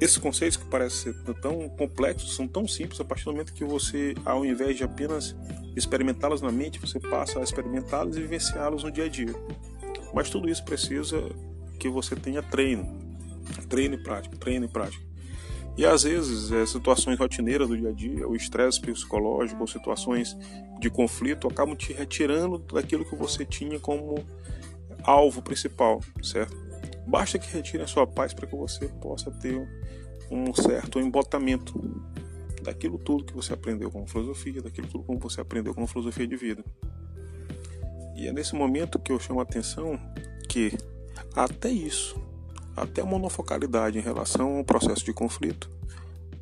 Esses 0.00 0.18
conceitos 0.18 0.56
que 0.56 0.64
parecem 0.66 1.12
ser 1.12 1.34
tão 1.40 1.68
complexos 1.70 2.36
são 2.36 2.46
tão 2.46 2.68
simples 2.68 3.00
a 3.00 3.04
partir 3.04 3.24
do 3.24 3.32
momento 3.32 3.52
que 3.52 3.64
você, 3.64 4.14
ao 4.24 4.44
invés 4.44 4.76
de 4.76 4.84
apenas 4.84 5.34
experimentá-los 5.74 6.40
na 6.40 6.52
mente, 6.52 6.78
você 6.78 7.00
passa 7.00 7.40
a 7.40 7.42
experimentá-los 7.42 8.16
e 8.16 8.20
vivenciá-los 8.20 8.84
no 8.84 8.92
dia 8.92 9.06
a 9.06 9.08
dia. 9.08 9.34
Mas 10.14 10.30
tudo 10.30 10.48
isso 10.48 10.64
precisa 10.64 11.22
que 11.78 11.88
você 11.88 12.16
tenha 12.16 12.42
treino, 12.42 12.86
treino 13.68 13.94
e 13.94 14.02
prática, 14.02 14.36
treino 14.36 14.66
e 14.66 14.68
prática. 14.68 15.08
E 15.76 15.86
às 15.86 16.02
vezes, 16.02 16.50
é, 16.50 16.66
situações 16.66 17.16
rotineiras 17.18 17.68
do 17.68 17.76
dia 17.76 17.90
a 17.90 17.92
dia, 17.92 18.28
o 18.28 18.34
estresse 18.34 18.80
psicológico, 18.80 19.64
situações 19.68 20.36
de 20.80 20.90
conflito 20.90 21.46
acabam 21.46 21.76
te 21.76 21.92
retirando 21.92 22.58
daquilo 22.58 23.04
que 23.04 23.14
você 23.14 23.44
tinha 23.44 23.78
como 23.78 24.16
alvo 25.04 25.40
principal, 25.40 26.00
certo? 26.20 26.56
Basta 27.06 27.38
que 27.38 27.50
retire 27.50 27.82
a 27.82 27.86
sua 27.86 28.06
paz 28.06 28.34
para 28.34 28.46
que 28.46 28.56
você 28.56 28.88
possa 28.88 29.30
ter 29.30 29.56
um 30.30 30.52
certo 30.52 30.98
embotamento 30.98 31.80
daquilo 32.62 32.98
tudo 32.98 33.24
que 33.24 33.32
você 33.32 33.54
aprendeu 33.54 33.90
com 33.90 34.06
filosofia, 34.06 34.60
daquilo 34.60 34.88
tudo 34.88 35.04
como 35.04 35.18
você 35.18 35.40
aprendeu 35.40 35.74
com 35.74 35.86
filosofia 35.86 36.26
de 36.26 36.36
vida. 36.36 36.64
E 38.18 38.26
é 38.26 38.32
nesse 38.32 38.56
momento 38.56 38.98
que 38.98 39.12
eu 39.12 39.20
chamo 39.20 39.38
a 39.38 39.44
atenção 39.44 39.96
que 40.48 40.76
até 41.36 41.70
isso, 41.70 42.20
até 42.76 43.00
a 43.00 43.06
monofocalidade 43.06 43.96
em 43.96 44.02
relação 44.02 44.56
ao 44.56 44.64
processo 44.64 45.04
de 45.04 45.12
conflito, 45.12 45.70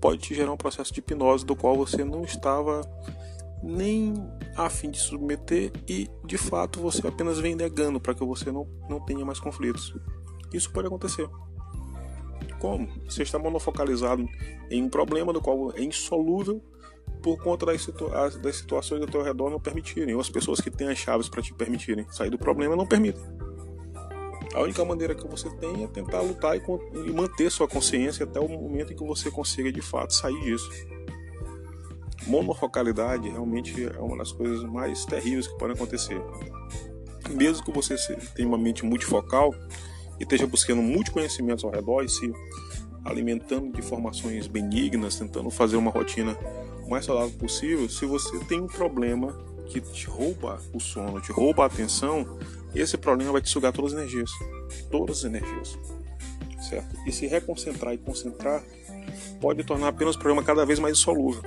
pode 0.01 0.23
te 0.23 0.35
gerar 0.35 0.53
um 0.53 0.57
processo 0.57 0.91
de 0.91 1.01
hipnose 1.01 1.45
do 1.45 1.55
qual 1.55 1.77
você 1.77 2.03
não 2.03 2.23
estava 2.23 2.81
nem 3.63 4.15
a 4.57 4.71
fim 4.71 4.91
de 4.91 4.99
submeter 4.99 5.71
e 5.87 6.09
de 6.25 6.39
fato 6.39 6.81
você 6.81 7.07
apenas 7.07 7.39
vem 7.39 7.55
negando 7.55 8.01
para 8.01 8.15
que 8.15 8.25
você 8.25 8.51
não, 8.51 8.67
não 8.89 8.99
tenha 8.99 9.23
mais 9.27 9.39
conflitos. 9.39 9.95
Isso 10.55 10.73
pode 10.73 10.87
acontecer. 10.87 11.29
Como? 12.59 12.89
Você 13.05 13.23
está 13.23 13.39
monofocalizado 13.39 14.27
em 14.71 14.83
um 14.83 14.89
problema 14.89 15.31
do 15.31 15.43
qual 15.43 15.75
é 15.77 15.83
insolúvel 15.83 16.63
por 17.27 17.43
conta 17.43 17.67
das, 17.67 17.83
situa 17.83 18.31
das 18.31 18.55
situações 18.55 19.03
ao 19.03 19.09
teu 19.09 19.21
redor 19.21 19.51
não 19.51 19.59
permitirem, 19.59 20.15
ou 20.15 20.21
as 20.21 20.31
pessoas 20.31 20.61
que 20.61 20.71
têm 20.71 20.87
as 20.87 20.97
chaves 20.97 21.29
para 21.29 21.43
te 21.43 21.53
permitirem 21.53 22.07
sair 22.09 22.31
do 22.31 22.39
problema 22.39 22.77
não 22.77 22.87
permitem. 22.87 23.21
A 24.55 24.61
única 24.61 24.85
maneira 24.85 25.13
que 25.13 25.27
você 25.27 25.51
tem 25.57 25.83
é 25.83 25.89
tentar 25.89 26.21
lutar 26.21 26.57
e, 26.57 26.63
e 27.05 27.13
manter 27.13 27.51
sua 27.51 27.67
consciência 27.67 28.23
até 28.23 28.39
o 28.39 28.49
momento 28.49 28.93
em 28.93 28.97
que 28.97 29.05
você 29.05 29.29
consiga 29.29 29.73
de 29.73 29.83
fato 29.83 30.15
sair 30.15 30.41
disso. 30.41 30.71
Monofocalidade 32.29 33.29
realmente 33.29 33.75
é 33.85 33.99
uma 33.99 34.19
das 34.19 34.31
coisas 34.31 34.63
mais 34.63 35.05
terríveis 35.05 35.49
que 35.49 35.59
podem 35.59 35.75
acontecer. 35.75 36.23
Mesmo 37.31 37.65
que 37.65 37.73
você 37.73 37.97
tenha 38.37 38.47
uma 38.47 38.57
mente 38.57 38.85
multifocal 38.85 39.53
e 40.21 40.23
esteja 40.23 40.47
buscando 40.47 40.81
multiconhecimentos 40.81 41.65
ao 41.65 41.73
redor 41.73 42.05
e 42.05 42.09
se 42.09 42.33
alimentando 43.05 43.73
de 43.73 43.81
informações 43.81 44.47
benignas, 44.47 45.17
tentando 45.17 45.51
fazer 45.51 45.77
uma 45.77 45.91
rotina 45.91 46.39
mais 46.89 47.05
saudável 47.05 47.37
possível, 47.39 47.89
se 47.89 48.07
você 48.07 48.39
tem 48.41 48.61
um 48.61 48.67
problema 48.67 49.33
que 49.67 49.81
te 49.81 50.07
rouba 50.07 50.61
o 50.73 50.81
sono, 50.81 51.21
te 51.21 51.33
rouba 51.33 51.65
a 51.65 51.67
atenção, 51.67 52.39
esse 52.75 52.97
problema 52.97 53.33
vai 53.33 53.41
te 53.41 53.49
sugar 53.49 53.73
todas 53.73 53.95
as 53.95 53.99
energias. 53.99 54.31
Todas 54.91 55.19
as 55.19 55.25
energias. 55.25 55.79
Certo? 56.69 56.97
E 57.07 57.13
se 57.13 57.27
reconcentrar 57.27 57.95
e 57.95 57.99
concentrar 57.99 58.63
pode 59.41 59.63
tornar 59.65 59.89
apenas 59.89 60.17
o 60.17 60.19
problema 60.19 60.43
cada 60.43 60.65
vez 60.65 60.79
mais 60.79 60.99
insolúvel. 60.99 61.43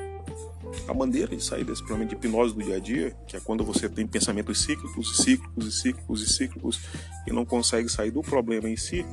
A 0.88 0.94
maneira 0.94 1.36
de 1.36 1.44
sair 1.44 1.64
desse 1.64 1.84
problema 1.84 2.10
de 2.10 2.16
hipnose 2.16 2.54
do 2.54 2.64
dia 2.64 2.76
a 2.76 2.80
dia, 2.80 3.16
que 3.28 3.36
é 3.36 3.40
quando 3.40 3.64
você 3.64 3.88
tem 3.88 4.08
pensamentos 4.08 4.62
cíclicos, 4.62 5.18
cíclicos 5.18 5.68
e 5.68 5.72
cíclicos 5.72 6.22
e 6.22 6.34
cíclicos 6.34 6.82
e 7.28 7.32
não 7.32 7.46
consegue 7.46 7.90
sair 7.90 8.12
do 8.12 8.22
problema 8.22 8.70
em 8.70 8.78
si, 8.78 9.06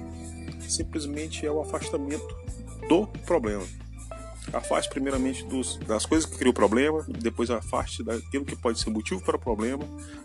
simplesmente 0.68 1.46
é 1.46 1.50
o 1.50 1.60
afastamento 1.60 2.36
do 2.88 3.06
problema. 3.24 3.64
Afaste 4.52 4.88
primeiramente 4.90 5.44
dos, 5.44 5.76
das 5.78 6.06
coisas 6.06 6.28
que 6.28 6.36
criam 6.36 6.50
o 6.50 6.54
problema, 6.54 7.04
depois 7.08 7.50
afaste 7.50 8.02
daquilo 8.02 8.44
que 8.44 8.54
pode 8.56 8.78
ser 8.78 8.90
motivo 8.90 9.20
para 9.20 9.36
o 9.36 9.38
problema, 9.38 9.84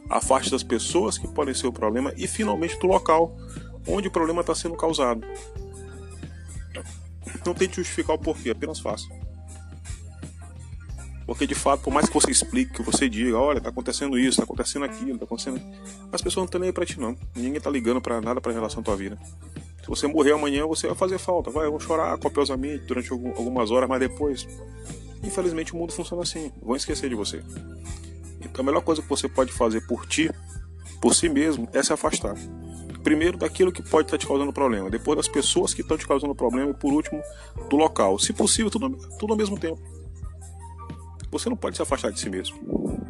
afaste 0.10 0.51
das 0.51 0.63
pessoas 0.63 1.18
que 1.18 1.28
podem 1.28 1.54
ser 1.54 1.68
o 1.68 1.74
problema 1.74 2.13
e 2.16 2.28
finalmente 2.28 2.80
do 2.80 2.88
local 2.88 3.36
onde 3.88 4.08
o 4.08 4.12
problema 4.12 4.42
está 4.42 4.54
sendo 4.54 4.75
causado. 4.75 5.22
Não 7.46 7.54
tente 7.54 7.78
justificar 7.78 8.16
o 8.16 8.20
porquê, 8.20 8.51
apenas 8.51 8.80
faça. 8.80 9.08
Porque 11.25 11.48
de 11.48 11.56
fato, 11.56 11.84
por 11.84 11.94
mais 11.94 12.08
que 12.08 12.13
você 12.13 12.30
explique, 12.30 12.74
que 12.74 12.82
você 12.82 13.08
diga, 13.08 13.38
olha, 13.38 13.58
está 13.58 13.70
acontecendo 13.70 14.18
isso, 14.18 14.32
está 14.32 14.44
acontecendo 14.44 14.86
aquilo, 14.86 15.13
está 15.13 15.25
acontecendo. 15.25 15.62
As 16.12 16.22
pessoas 16.22 16.44
não 16.44 16.46
estão 16.46 16.60
nem 16.60 16.70
aí 16.70 16.74
para 16.74 16.86
ti, 16.86 17.00
não. 17.00 17.16
Ninguém 17.36 17.58
está 17.58 17.70
ligando 17.70 18.01
para 18.01 18.20
nada 18.20 18.42
para 18.42 18.51
relação 18.51 18.82
à 18.82 18.84
tua 18.84 18.96
vida. 18.96 19.18
Se 19.81 19.88
você 19.88 20.07
morrer 20.07 20.33
amanhã, 20.33 20.65
você 20.65 20.88
vai 20.88 20.95
fazer 20.95 21.17
falta. 21.17 21.50
Vai, 21.50 21.65
eu 21.65 21.71
vou 21.71 21.79
chorar 21.79 22.17
copiosamente 22.17 22.85
durante 22.85 23.11
algumas 23.11 23.71
horas, 23.71 23.89
mas 23.89 24.00
depois. 24.00 24.47
Infelizmente, 25.23 25.73
o 25.73 25.77
mundo 25.77 25.91
funciona 25.91 26.21
assim. 26.21 26.51
Vão 26.61 26.75
esquecer 26.75 27.09
de 27.09 27.15
você. 27.15 27.43
Então, 28.41 28.61
a 28.61 28.63
melhor 28.63 28.81
coisa 28.81 29.01
que 29.01 29.09
você 29.09 29.27
pode 29.27 29.51
fazer 29.51 29.81
por 29.88 30.05
ti, 30.05 30.31
por 31.01 31.15
si 31.15 31.29
mesmo, 31.29 31.67
é 31.73 31.81
se 31.81 31.91
afastar. 31.91 32.35
Primeiro, 33.03 33.38
daquilo 33.38 33.71
que 33.71 33.81
pode 33.81 34.07
estar 34.07 34.17
te 34.17 34.27
causando 34.27 34.53
problema. 34.53 34.89
Depois, 34.89 35.17
das 35.17 35.27
pessoas 35.27 35.73
que 35.73 35.81
estão 35.81 35.97
te 35.97 36.07
causando 36.07 36.35
problema. 36.35 36.69
E, 36.69 36.73
por 36.73 36.93
último, 36.93 37.21
do 37.69 37.75
local. 37.75 38.19
Se 38.19 38.33
possível, 38.33 38.69
tudo, 38.69 38.89
tudo 39.17 39.33
ao 39.33 39.38
mesmo 39.38 39.59
tempo. 39.59 39.79
Você 41.31 41.50
não 41.50 41.57
pode 41.57 41.75
se 41.75 41.81
afastar 41.81 42.11
de 42.11 42.19
si 42.19 42.29
mesmo. 42.29 43.00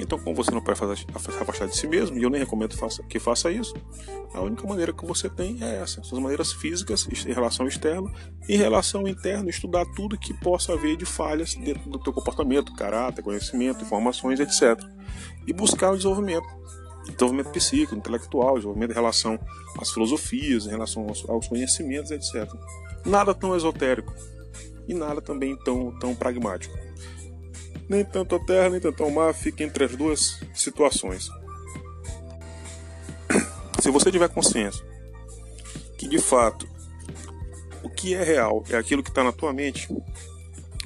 Então, 0.00 0.18
como 0.18 0.34
você 0.34 0.50
não 0.50 0.62
pode 0.62 0.78
se 0.78 1.06
afastar 1.40 1.68
de 1.68 1.76
si 1.76 1.86
mesmo, 1.86 2.16
e 2.16 2.22
eu 2.22 2.30
nem 2.30 2.40
recomendo 2.40 2.74
que 3.06 3.18
faça 3.18 3.50
isso, 3.50 3.74
a 4.32 4.40
única 4.40 4.66
maneira 4.66 4.92
que 4.94 5.04
você 5.04 5.28
tem 5.28 5.58
é 5.62 5.76
essa: 5.76 6.02
suas 6.02 6.20
maneiras 6.20 6.52
físicas 6.52 7.06
em 7.26 7.32
relação 7.32 7.64
ao 7.64 7.68
externo, 7.68 8.10
em 8.48 8.56
relação 8.56 9.02
ao 9.02 9.08
interno, 9.08 9.50
estudar 9.50 9.84
tudo 9.94 10.18
que 10.18 10.32
possa 10.32 10.72
haver 10.72 10.96
de 10.96 11.04
falhas 11.04 11.54
dentro 11.54 11.90
do 11.90 11.98
teu 11.98 12.12
comportamento, 12.14 12.74
caráter, 12.74 13.22
conhecimento, 13.22 13.84
informações, 13.84 14.40
etc. 14.40 14.82
E 15.46 15.52
buscar 15.52 15.90
o 15.90 15.96
desenvolvimento. 15.96 16.48
Desenvolvimento 17.04 17.50
psíquico, 17.50 17.94
intelectual, 17.94 18.54
desenvolvimento 18.54 18.92
em 18.92 18.94
relação 18.94 19.38
às 19.78 19.90
filosofias, 19.90 20.66
em 20.66 20.70
relação 20.70 21.06
aos, 21.08 21.28
aos 21.28 21.48
conhecimentos, 21.48 22.10
etc. 22.10 22.50
Nada 23.04 23.34
tão 23.34 23.54
esotérico 23.56 24.14
e 24.88 24.94
nada 24.94 25.20
também 25.20 25.56
tão, 25.56 25.98
tão 25.98 26.14
pragmático 26.14 26.89
nem 27.90 28.04
tanto 28.04 28.36
a 28.36 28.38
terra, 28.38 28.70
nem 28.70 28.80
tanto 28.80 29.04
o 29.04 29.10
mar, 29.10 29.34
fica 29.34 29.64
entre 29.64 29.84
as 29.84 29.96
duas 29.96 30.38
situações. 30.54 31.28
Se 33.82 33.90
você 33.90 34.12
tiver 34.12 34.28
consciência 34.28 34.84
que 35.98 36.06
de 36.06 36.18
fato 36.18 36.68
o 37.82 37.90
que 37.90 38.14
é 38.14 38.22
real 38.22 38.62
é 38.70 38.76
aquilo 38.76 39.02
que 39.02 39.10
está 39.10 39.24
na 39.24 39.32
tua 39.32 39.52
mente, 39.52 39.92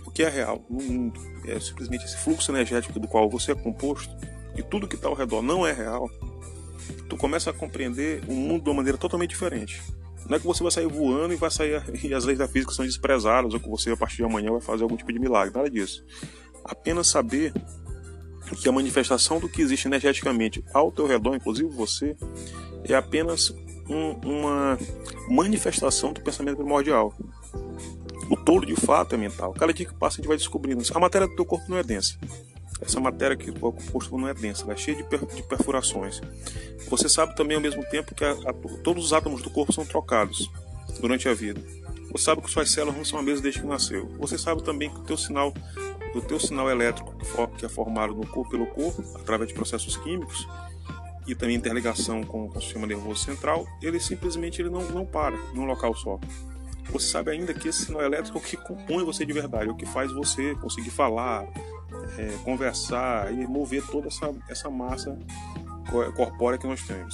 o 0.07 0.11
que 0.11 0.23
é 0.23 0.29
real 0.31 0.65
no 0.71 0.83
mundo 0.83 1.21
é 1.45 1.61
simplesmente 1.61 2.07
esse 2.07 2.17
fluxo 2.17 2.51
energético 2.51 2.99
do 2.99 3.07
qual 3.07 3.29
você 3.29 3.53
é 3.53 3.55
composto 3.55 4.17
e 4.57 4.63
tudo 4.63 4.89
que 4.89 4.97
está 4.97 5.07
ao 5.07 5.15
redor 5.15 5.43
não 5.43 5.67
é 5.67 5.73
real, 5.73 6.09
tu 7.09 7.19
começa 7.19 7.51
a 7.51 7.53
compreender 7.53 8.23
o 8.27 8.33
mundo 8.33 8.65
de 8.65 8.71
uma 8.71 8.77
maneira 8.77 8.97
totalmente 8.97 9.31
diferente. 9.31 9.83
Não 10.27 10.37
é 10.37 10.41
que 10.41 10.47
você 10.47 10.63
vai 10.63 10.73
sair 10.73 10.87
voando 10.87 11.35
e 11.35 11.37
vai 11.37 11.51
sair 11.51 11.83
e 12.03 12.15
as 12.15 12.25
leis 12.25 12.39
da 12.39 12.49
física 12.49 12.73
são 12.73 12.87
desprezadas 12.87 13.53
ou 13.53 13.61
que 13.61 13.69
você 13.69 13.91
a 13.91 13.97
partir 13.97 14.17
de 14.19 14.25
amanhã 14.25 14.51
vai 14.51 14.61
fazer 14.63 14.85
algum 14.85 14.97
tipo 14.97 15.13
de 15.13 15.19
milagre, 15.19 15.55
nada 15.55 15.69
disso 15.69 16.03
apenas 16.65 17.09
saber 17.09 17.53
que 18.61 18.69
a 18.69 18.73
manifestação 18.73 19.39
do 19.39 19.49
que 19.49 19.63
existe 19.63 19.89
energeticamente 19.89 20.65
ao 20.73 20.93
teu 20.93 21.07
redor, 21.07 21.35
inclusive 21.35 21.69
você, 21.69 22.17
é 22.85 22.95
apenas 22.95 23.55
um, 23.89 24.13
uma 24.25 24.79
manifestação 25.29 26.13
do 26.13 26.21
pensamento 26.21 26.57
primordial. 26.57 27.15
O 28.31 28.37
tolo 28.37 28.65
de 28.65 28.75
fato 28.75 29.15
é 29.15 29.19
mental. 29.19 29.53
Cada 29.53 29.73
dia 29.73 29.87
que 29.87 29.95
passa 29.95 30.17
a 30.17 30.19
gente 30.19 30.29
vai 30.29 30.37
descobrindo 30.37 30.81
isso. 30.81 30.97
A 30.97 31.01
matéria 31.01 31.27
do 31.27 31.37
teu 31.37 31.45
corpo 31.45 31.67
não 31.69 31.79
é 31.79 31.83
densa. 31.83 32.19
Essa 32.81 33.01
matéria 33.01 33.37
que 33.37 33.51
o 33.51 33.55
composto 33.55 34.17
não 34.17 34.29
é 34.29 34.35
densa, 34.35 34.65
ela 34.65 34.73
é 34.73 34.77
cheia 34.77 34.97
de, 34.97 35.05
per, 35.05 35.25
de 35.27 35.43
perfurações. 35.43 36.21
Você 36.89 37.09
sabe 37.09 37.35
também 37.37 37.57
ao 37.57 37.63
mesmo 37.63 37.85
tempo 37.85 38.15
que 38.15 38.25
a, 38.25 38.33
a, 38.33 38.53
todos 38.83 39.07
os 39.07 39.13
átomos 39.13 39.43
do 39.43 39.51
corpo 39.51 39.73
são 39.73 39.87
trocados 39.87 40.51
durante 41.01 41.29
a 41.29 41.35
vida. 41.35 41.61
Você 42.15 42.27
sabe 42.27 42.43
que 42.43 42.49
suas 42.49 42.71
células 42.71 42.97
não 42.97 43.05
são 43.05 43.19
as 43.19 43.25
mesmas 43.25 43.43
desde 43.43 43.61
que 43.61 43.67
nasceu. 43.67 44.07
Você 44.21 44.39
sabe 44.39 44.63
também 44.63 44.89
que 44.89 45.01
o 45.01 45.03
teu 45.03 45.17
sinal 45.17 45.53
do 46.15 46.23
teu 46.23 46.39
sinal 46.39 46.71
elétrico 46.71 47.13
que 47.59 47.67
é 47.67 47.69
formado 47.69 48.15
no 48.15 48.25
corpo 48.25 48.53
pelo 48.53 48.69
corpo 48.69 49.03
através 49.17 49.49
de 49.49 49.55
processos 49.55 49.97
químicos 49.97 50.47
e 51.27 51.35
também 51.35 51.57
interligação 51.57 52.23
com, 52.23 52.49
com 52.49 52.59
o 52.59 52.63
sistema 52.63 52.87
nervoso 52.87 53.25
central, 53.25 53.67
ele 53.83 53.99
simplesmente 53.99 54.63
ele 54.63 54.71
não, 54.71 54.83
não 54.91 55.05
para 55.05 55.37
num 55.55 55.65
local 55.65 55.93
só. 55.97 56.21
Você 56.91 57.09
sabe 57.09 57.33
ainda 57.33 57.53
que 57.53 57.67
esse 57.67 57.87
sinal 57.87 58.03
elétrico 58.03 58.39
é 58.39 58.41
o 58.41 58.45
que 58.45 58.57
compõe 58.59 59.03
você 59.05 59.27
de 59.27 59.33
verdade, 59.33 59.69
é 59.69 59.73
o 59.73 59.77
que 59.77 59.87
faz 59.87 60.13
você 60.13 60.55
conseguir 60.57 60.91
falar, 60.91 61.45
é, 62.17 62.39
conversar 62.45 63.33
e 63.33 63.45
mover 63.45 63.85
toda 63.89 64.07
essa, 64.07 64.33
essa 64.49 64.71
massa 64.71 65.19
corpórea 66.15 66.59
que 66.59 66.67
nós 66.67 66.81
temos. 66.83 67.13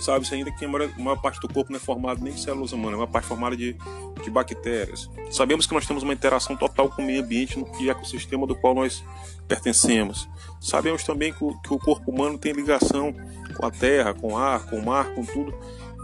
Sabe-se 0.00 0.34
ainda 0.34 0.50
que 0.52 0.64
a 0.64 0.68
maior, 0.68 0.90
a 0.96 1.02
maior, 1.02 1.20
parte 1.20 1.40
do 1.40 1.48
corpo 1.48 1.70
não 1.72 1.76
é 1.76 1.80
formada 1.80 2.20
nem 2.22 2.32
de 2.32 2.40
células 2.40 2.72
humanas, 2.72 2.94
é 2.94 2.96
uma 2.96 3.06
parte 3.06 3.26
formada 3.26 3.56
de, 3.56 3.76
de 4.22 4.30
bactérias. 4.30 5.10
Sabemos 5.30 5.66
que 5.66 5.74
nós 5.74 5.86
temos 5.86 6.02
uma 6.02 6.12
interação 6.12 6.56
total 6.56 6.88
com 6.90 7.02
o 7.02 7.04
meio 7.04 7.22
ambiente 7.22 7.64
e 7.80 7.90
ecossistema 7.90 8.46
do 8.46 8.54
qual 8.54 8.74
nós 8.74 9.02
pertencemos. 9.46 10.28
Sabemos 10.60 11.02
também 11.04 11.32
que 11.32 11.42
o, 11.42 11.58
que 11.60 11.72
o 11.72 11.78
corpo 11.78 12.10
humano 12.10 12.38
tem 12.38 12.52
ligação 12.52 13.14
com 13.56 13.66
a 13.66 13.70
terra, 13.70 14.14
com 14.14 14.34
o 14.34 14.36
ar, 14.36 14.66
com 14.66 14.76
o 14.76 14.84
mar, 14.84 15.14
com 15.14 15.24
tudo. 15.24 15.54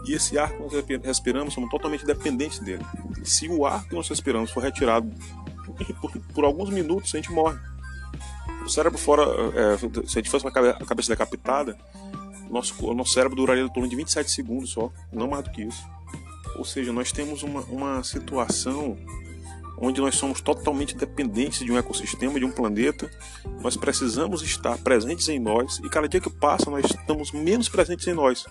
E 0.07 0.13
esse 0.13 0.37
ar 0.37 0.51
que 0.51 0.61
nós 0.61 0.71
respiramos, 1.03 1.53
somos 1.53 1.69
totalmente 1.69 2.05
dependentes 2.05 2.59
dele. 2.59 2.85
Se 3.23 3.47
o 3.47 3.65
ar 3.65 3.87
que 3.87 3.95
nós 3.95 4.07
respiramos 4.07 4.51
for 4.51 4.61
retirado 4.61 5.11
por, 5.99 6.11
por 6.33 6.43
alguns 6.43 6.69
minutos, 6.69 7.13
a 7.13 7.17
gente 7.17 7.31
morre. 7.31 7.57
O 8.63 8.69
cérebro 8.69 8.97
fora, 8.97 9.23
é, 9.55 9.77
se 9.77 10.17
a 10.17 10.21
gente 10.21 10.29
fosse 10.29 10.45
uma 10.45 10.51
cabeça 10.51 11.09
decapitada, 11.09 11.77
nosso, 12.49 12.93
nosso 12.93 13.13
cérebro 13.13 13.35
duraria 13.35 13.63
em 13.63 13.69
torno 13.69 13.89
de 13.89 13.95
27 13.95 14.29
segundos 14.29 14.71
só, 14.71 14.91
não 15.11 15.27
mais 15.27 15.43
do 15.43 15.51
que 15.51 15.63
isso. 15.63 15.83
Ou 16.57 16.63
seja, 16.63 16.93
nós 16.93 17.11
temos 17.11 17.43
uma, 17.43 17.61
uma 17.61 18.03
situação 18.03 18.97
onde 19.77 19.99
nós 19.99 20.15
somos 20.15 20.41
totalmente 20.41 20.95
dependentes 20.95 21.59
de 21.59 21.71
um 21.71 21.77
ecossistema, 21.77 22.39
de 22.39 22.45
um 22.45 22.51
planeta. 22.51 23.11
Nós 23.61 23.75
precisamos 23.75 24.41
estar 24.41 24.77
presentes 24.77 25.27
em 25.27 25.39
nós 25.39 25.79
e 25.83 25.89
cada 25.89 26.07
dia 26.07 26.21
que 26.21 26.29
passa 26.29 26.71
nós 26.71 26.85
estamos 26.85 27.31
menos 27.31 27.67
presentes 27.67 28.07
em 28.07 28.13
nós. 28.13 28.45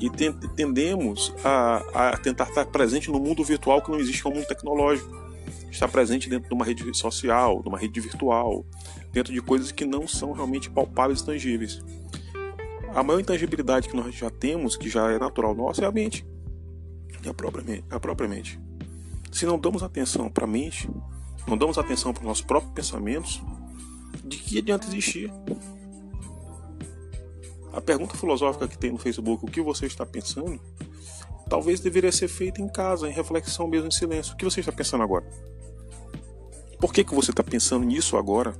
E 0.00 0.10
tendemos 0.56 1.32
a, 1.44 2.10
a 2.10 2.16
tentar 2.16 2.48
estar 2.48 2.66
presente 2.66 3.08
no 3.08 3.20
mundo 3.20 3.44
virtual 3.44 3.80
que 3.80 3.90
não 3.90 4.00
existe 4.00 4.22
como 4.22 4.36
mundo 4.36 4.46
tecnológico. 4.46 5.22
Estar 5.70 5.88
presente 5.88 6.28
dentro 6.28 6.48
de 6.48 6.54
uma 6.54 6.64
rede 6.64 6.84
social, 6.96 7.62
de 7.62 7.68
uma 7.68 7.78
rede 7.78 7.98
virtual, 8.00 8.66
dentro 9.12 9.32
de 9.32 9.40
coisas 9.40 9.70
que 9.70 9.86
não 9.86 10.06
são 10.06 10.32
realmente 10.32 10.68
palpáveis 10.68 11.20
e 11.20 11.26
tangíveis. 11.26 11.82
A 12.94 13.02
maior 13.02 13.20
intangibilidade 13.20 13.88
que 13.88 13.96
nós 13.96 14.14
já 14.14 14.28
temos, 14.28 14.76
que 14.76 14.88
já 14.88 15.10
é 15.10 15.18
natural 15.18 15.54
nossa, 15.54 15.82
é 15.82 15.86
a 15.86 15.92
mente. 15.92 16.26
É 17.24 17.28
a 17.28 17.34
própria 17.34 17.64
mente. 17.64 17.84
É 17.90 17.94
a 17.94 18.00
própria 18.00 18.28
mente. 18.28 18.60
Se 19.30 19.46
não 19.46 19.58
damos 19.58 19.82
atenção 19.82 20.30
para 20.30 20.44
a 20.44 20.48
mente, 20.48 20.90
não 21.46 21.56
damos 21.56 21.78
atenção 21.78 22.12
para 22.12 22.20
os 22.20 22.26
nossos 22.26 22.44
próprios 22.44 22.72
pensamentos, 22.74 23.42
de 24.24 24.36
que 24.36 24.58
adianta 24.58 24.86
existir? 24.86 25.32
A 27.72 27.80
pergunta 27.80 28.16
filosófica 28.16 28.68
que 28.68 28.76
tem 28.76 28.92
no 28.92 28.98
Facebook, 28.98 29.44
o 29.44 29.50
que 29.50 29.62
você 29.62 29.86
está 29.86 30.04
pensando, 30.04 30.60
talvez 31.48 31.80
deveria 31.80 32.12
ser 32.12 32.28
feita 32.28 32.60
em 32.60 32.68
casa, 32.68 33.08
em 33.08 33.12
reflexão 33.12 33.66
mesmo, 33.66 33.88
em 33.88 33.90
silêncio. 33.90 34.34
O 34.34 34.36
que 34.36 34.44
você 34.44 34.60
está 34.60 34.70
pensando 34.70 35.02
agora? 35.02 35.26
Por 36.78 36.92
que, 36.92 37.02
que 37.02 37.14
você 37.14 37.30
está 37.30 37.42
pensando 37.42 37.86
nisso 37.86 38.18
agora? 38.18 38.54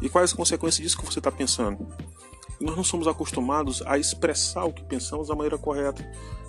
E 0.00 0.08
quais 0.08 0.30
as 0.30 0.36
consequências 0.36 0.82
disso 0.82 0.96
que 0.96 1.04
você 1.04 1.18
está 1.18 1.30
pensando? 1.30 1.86
Nós 2.64 2.76
não 2.76 2.82
somos 2.82 3.06
acostumados 3.06 3.82
a 3.84 3.98
expressar 3.98 4.64
o 4.64 4.72
que 4.72 4.82
pensamos 4.82 5.28
da 5.28 5.34
maneira 5.34 5.58
correta, 5.58 6.02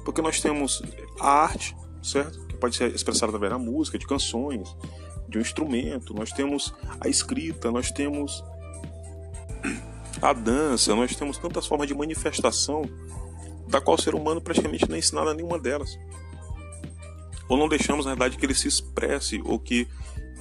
porque 0.06 0.22
nós 0.22 0.40
temos 0.40 0.82
a 1.20 1.30
arte, 1.30 1.76
certo? 2.02 2.40
Que 2.48 2.56
pode 2.56 2.78
ser 2.78 2.96
expressada 2.96 3.32
através 3.32 3.52
da 3.52 3.60
música, 3.60 4.00
de 4.00 4.08
canções, 4.08 4.74
de 5.28 5.38
um 5.38 5.42
instrumento, 5.42 6.14
nós 6.14 6.32
temos 6.32 6.74
a 7.02 7.10
escrita, 7.10 7.70
nós 7.70 7.92
temos 7.92 8.42
a 10.22 10.32
dança, 10.32 10.96
nós 10.96 11.14
temos 11.18 11.38
tantas 11.38 11.68
formas 11.68 11.88
de 11.88 11.94
manifestação 11.94 12.84
da 13.68 13.82
qual 13.82 13.98
o 13.98 14.02
ser 14.02 14.16
humano 14.16 14.40
praticamente 14.40 14.88
não 14.88 14.96
é 14.96 15.00
ensinado 15.00 15.30
a 15.30 15.34
nenhuma 15.34 15.60
delas. 15.60 16.00
Ou 17.50 17.58
não 17.58 17.68
deixamos, 17.68 18.06
na 18.06 18.12
verdade, 18.12 18.38
que 18.38 18.46
ele 18.46 18.56
se 18.56 18.70
expresse 18.70 19.42
ou 19.44 19.60
que 19.60 19.86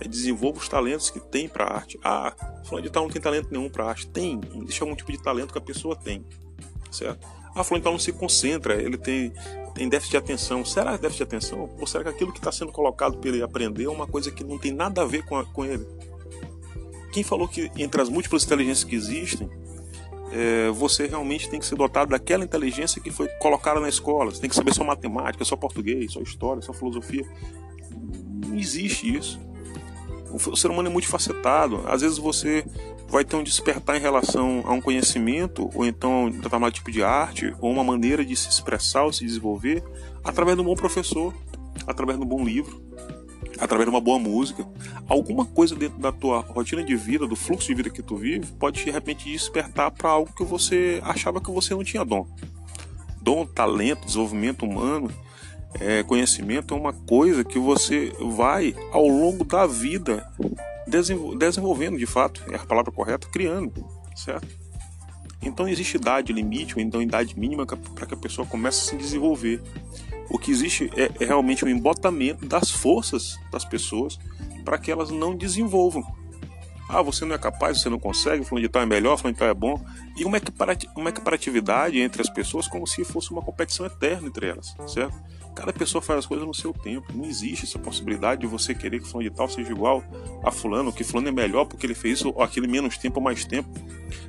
desenvolva 0.08 0.58
os 0.58 0.68
talentos 0.68 1.10
que 1.10 1.20
tem 1.20 1.48
para 1.48 1.66
arte. 1.66 1.98
Ah, 2.02 2.34
fulano 2.64 2.86
de 2.86 2.92
tal 2.92 3.04
não 3.04 3.10
tem 3.10 3.22
talento 3.22 3.48
nenhum 3.50 3.68
para 3.68 3.86
arte. 3.86 4.06
Tem, 4.06 4.40
existe 4.62 4.82
algum 4.82 4.94
tipo 4.94 5.12
de 5.12 5.22
talento 5.22 5.52
que 5.52 5.58
a 5.58 5.62
pessoa 5.62 5.96
tem, 5.96 6.24
certo? 6.90 7.26
Ah, 7.54 7.62
fulano 7.62 7.80
de 7.80 7.84
tal 7.84 7.92
não 7.92 7.98
se 7.98 8.12
concentra, 8.12 8.74
ele 8.74 8.98
tem, 8.98 9.32
tem 9.74 9.88
déficit 9.88 10.12
de 10.12 10.16
atenção. 10.16 10.64
Será 10.64 10.96
que 10.96 11.02
déficit 11.02 11.18
de 11.18 11.22
atenção? 11.22 11.70
Ou 11.78 11.86
será 11.86 12.04
que 12.04 12.10
aquilo 12.10 12.32
que 12.32 12.38
está 12.38 12.50
sendo 12.50 12.72
colocado 12.72 13.18
para 13.18 13.30
ele 13.30 13.42
aprender 13.42 13.84
é 13.84 13.90
uma 13.90 14.06
coisa 14.06 14.30
que 14.30 14.42
não 14.42 14.58
tem 14.58 14.72
nada 14.72 15.02
a 15.02 15.06
ver 15.06 15.24
com, 15.24 15.36
a, 15.36 15.44
com 15.44 15.64
ele? 15.64 15.86
Quem 17.12 17.22
falou 17.22 17.46
que 17.46 17.70
entre 17.76 18.02
as 18.02 18.08
múltiplas 18.08 18.44
inteligências 18.44 18.82
que 18.82 18.96
existem, 18.96 19.48
é, 20.32 20.68
você 20.70 21.06
realmente 21.06 21.48
tem 21.48 21.60
que 21.60 21.66
ser 21.66 21.76
dotado 21.76 22.10
daquela 22.10 22.42
inteligência 22.42 23.00
que 23.00 23.12
foi 23.12 23.28
colocada 23.38 23.78
na 23.78 23.88
escola. 23.88 24.32
Você 24.32 24.40
tem 24.40 24.50
que 24.50 24.56
saber 24.56 24.74
só 24.74 24.82
matemática, 24.82 25.44
só 25.44 25.54
português, 25.54 26.12
só 26.12 26.20
história, 26.20 26.60
só 26.60 26.72
filosofia. 26.72 27.24
Não 28.44 28.56
existe 28.56 29.16
isso. 29.16 29.38
O 30.31 30.57
ser 30.57 30.71
humano 30.71 30.88
é 30.88 30.93
multifacetado. 30.93 31.83
Às 31.87 32.02
vezes 32.02 32.19
você 32.19 32.64
vai 33.09 33.25
ter 33.25 33.37
um 33.37 33.43
despertar 33.43 33.97
em 33.97 34.00
relação 34.00 34.62
a 34.66 34.73
um 34.73 34.81
conhecimento, 34.81 35.71
ou 35.75 35.87
então 35.87 36.25
um 36.25 36.31
determinado 36.31 36.75
tipo 36.75 36.90
de 36.90 37.02
arte, 37.02 37.54
ou 37.61 37.71
uma 37.71 37.85
maneira 37.85 38.25
de 38.25 38.35
se 38.35 38.49
expressar 38.49 39.04
ou 39.04 39.12
se 39.12 39.25
desenvolver, 39.25 39.85
através 40.25 40.57
de 40.57 40.62
um 40.62 40.66
bom 40.66 40.75
professor, 40.75 41.33
através 41.87 42.19
de 42.19 42.25
um 42.25 42.28
bom 42.28 42.45
livro, 42.45 42.83
através 43.59 43.88
de 43.88 43.95
uma 43.95 44.00
boa 44.00 44.19
música. 44.19 44.66
Alguma 45.07 45.45
coisa 45.45 45.76
dentro 45.76 45.99
da 45.99 46.11
tua 46.11 46.40
rotina 46.40 46.83
de 46.83 46.97
vida, 46.97 47.26
do 47.26 47.37
fluxo 47.37 47.69
de 47.69 47.75
vida 47.75 47.90
que 47.90 48.02
tu 48.02 48.16
vive, 48.16 48.47
pode 48.52 48.85
de 48.85 48.90
repente 48.90 49.31
despertar 49.31 49.90
para 49.90 50.11
algo 50.11 50.33
que 50.35 50.45
você 50.45 51.00
achava 51.04 51.40
que 51.40 51.50
você 51.50 51.75
não 51.75 51.85
tinha 51.85 52.04
dom. 52.04 52.26
Dom, 53.21 53.47
talento, 53.47 54.07
desenvolvimento 54.07 54.64
humano, 54.66 55.11
é, 55.81 56.02
conhecimento 56.02 56.75
é 56.75 56.76
uma 56.76 56.93
coisa 56.93 57.45
que 57.45 57.59
você 57.59 58.12
vai 58.21 58.75
ao 58.93 59.07
longo 59.07 59.45
da 59.45 59.66
vida 59.66 60.26
desenvolvendo 60.87 61.99
de 61.99 62.07
fato, 62.07 62.43
é 62.50 62.57
a 62.57 62.66
palavra 62.66 62.93
correta, 62.93 63.26
criando, 63.28 63.73
certo? 64.14 64.47
Então 65.43 65.69
existe 65.69 65.97
idade 65.97 66.33
limite, 66.33 66.75
ou 66.76 66.81
então 66.81 67.02
idade 67.02 67.38
mínima 67.38 67.66
para 67.66 68.07
que 68.07 68.14
a 68.14 68.16
pessoa 68.16 68.47
comece 68.47 68.81
a 68.81 68.90
se 68.90 68.97
desenvolver. 68.97 69.62
O 70.31 70.38
que 70.38 70.50
existe 70.50 70.90
é, 70.97 71.11
é 71.21 71.26
realmente 71.26 71.64
um 71.64 71.69
embotamento 71.69 72.47
das 72.47 72.71
forças 72.71 73.38
das 73.50 73.64
pessoas 73.64 74.19
para 74.64 74.78
que 74.78 74.90
elas 74.90 75.11
não 75.11 75.37
desenvolvam. 75.37 76.04
Ah, 76.88 77.02
você 77.02 77.25
não 77.25 77.34
é 77.34 77.39
capaz, 77.39 77.80
você 77.80 77.89
não 77.89 77.99
consegue, 77.99 78.45
falando 78.45 78.63
de 78.63 78.69
tal 78.69 78.82
é 78.82 78.87
melhor, 78.87 79.17
falando 79.17 79.34
de 79.34 79.39
tal 79.39 79.49
é 79.49 79.54
bom. 79.54 79.82
E 80.17 80.25
uma 80.25 80.39
equiparatividade 81.08 81.99
entre 81.99 82.23
as 82.23 82.28
pessoas 82.28 82.69
como 82.69 82.87
se 82.87 83.04
fosse 83.04 83.30
uma 83.30 83.43
competição 83.43 83.84
eterna 83.87 84.28
entre 84.28 84.49
elas, 84.49 84.75
certo? 84.87 85.17
Cada 85.54 85.73
pessoa 85.73 86.02
faz 86.02 86.21
as 86.21 86.26
coisas 86.26 86.47
no 86.47 86.54
seu 86.54 86.73
tempo. 86.73 87.12
Não 87.14 87.25
existe 87.25 87.64
essa 87.64 87.78
possibilidade 87.78 88.40
de 88.40 88.47
você 88.47 88.75
querer 88.75 89.00
que 89.00 89.08
fulano 89.08 89.30
de 89.30 89.34
tal 89.34 89.49
seja 89.49 89.71
igual 89.71 90.02
a 90.43 90.50
fulano, 90.50 90.93
que 90.93 91.04
fulano 91.04 91.28
é 91.28 91.32
melhor 91.32 91.64
porque 91.64 91.86
ele 91.86 91.95
fez 91.95 92.19
isso 92.19 92.32
ou 92.34 92.43
aquele 92.43 92.67
menos 92.67 92.99
tempo 92.99 93.21
ou 93.21 93.25
mais 93.25 93.45
tempo. 93.45 93.69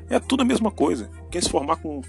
É 0.09 0.19
tudo 0.19 0.41
a 0.41 0.45
mesma 0.45 0.69
coisa. 0.69 1.09
Quem 1.31 1.41
se 1.41 1.49
formar 1.49 1.77
com 1.77 2.01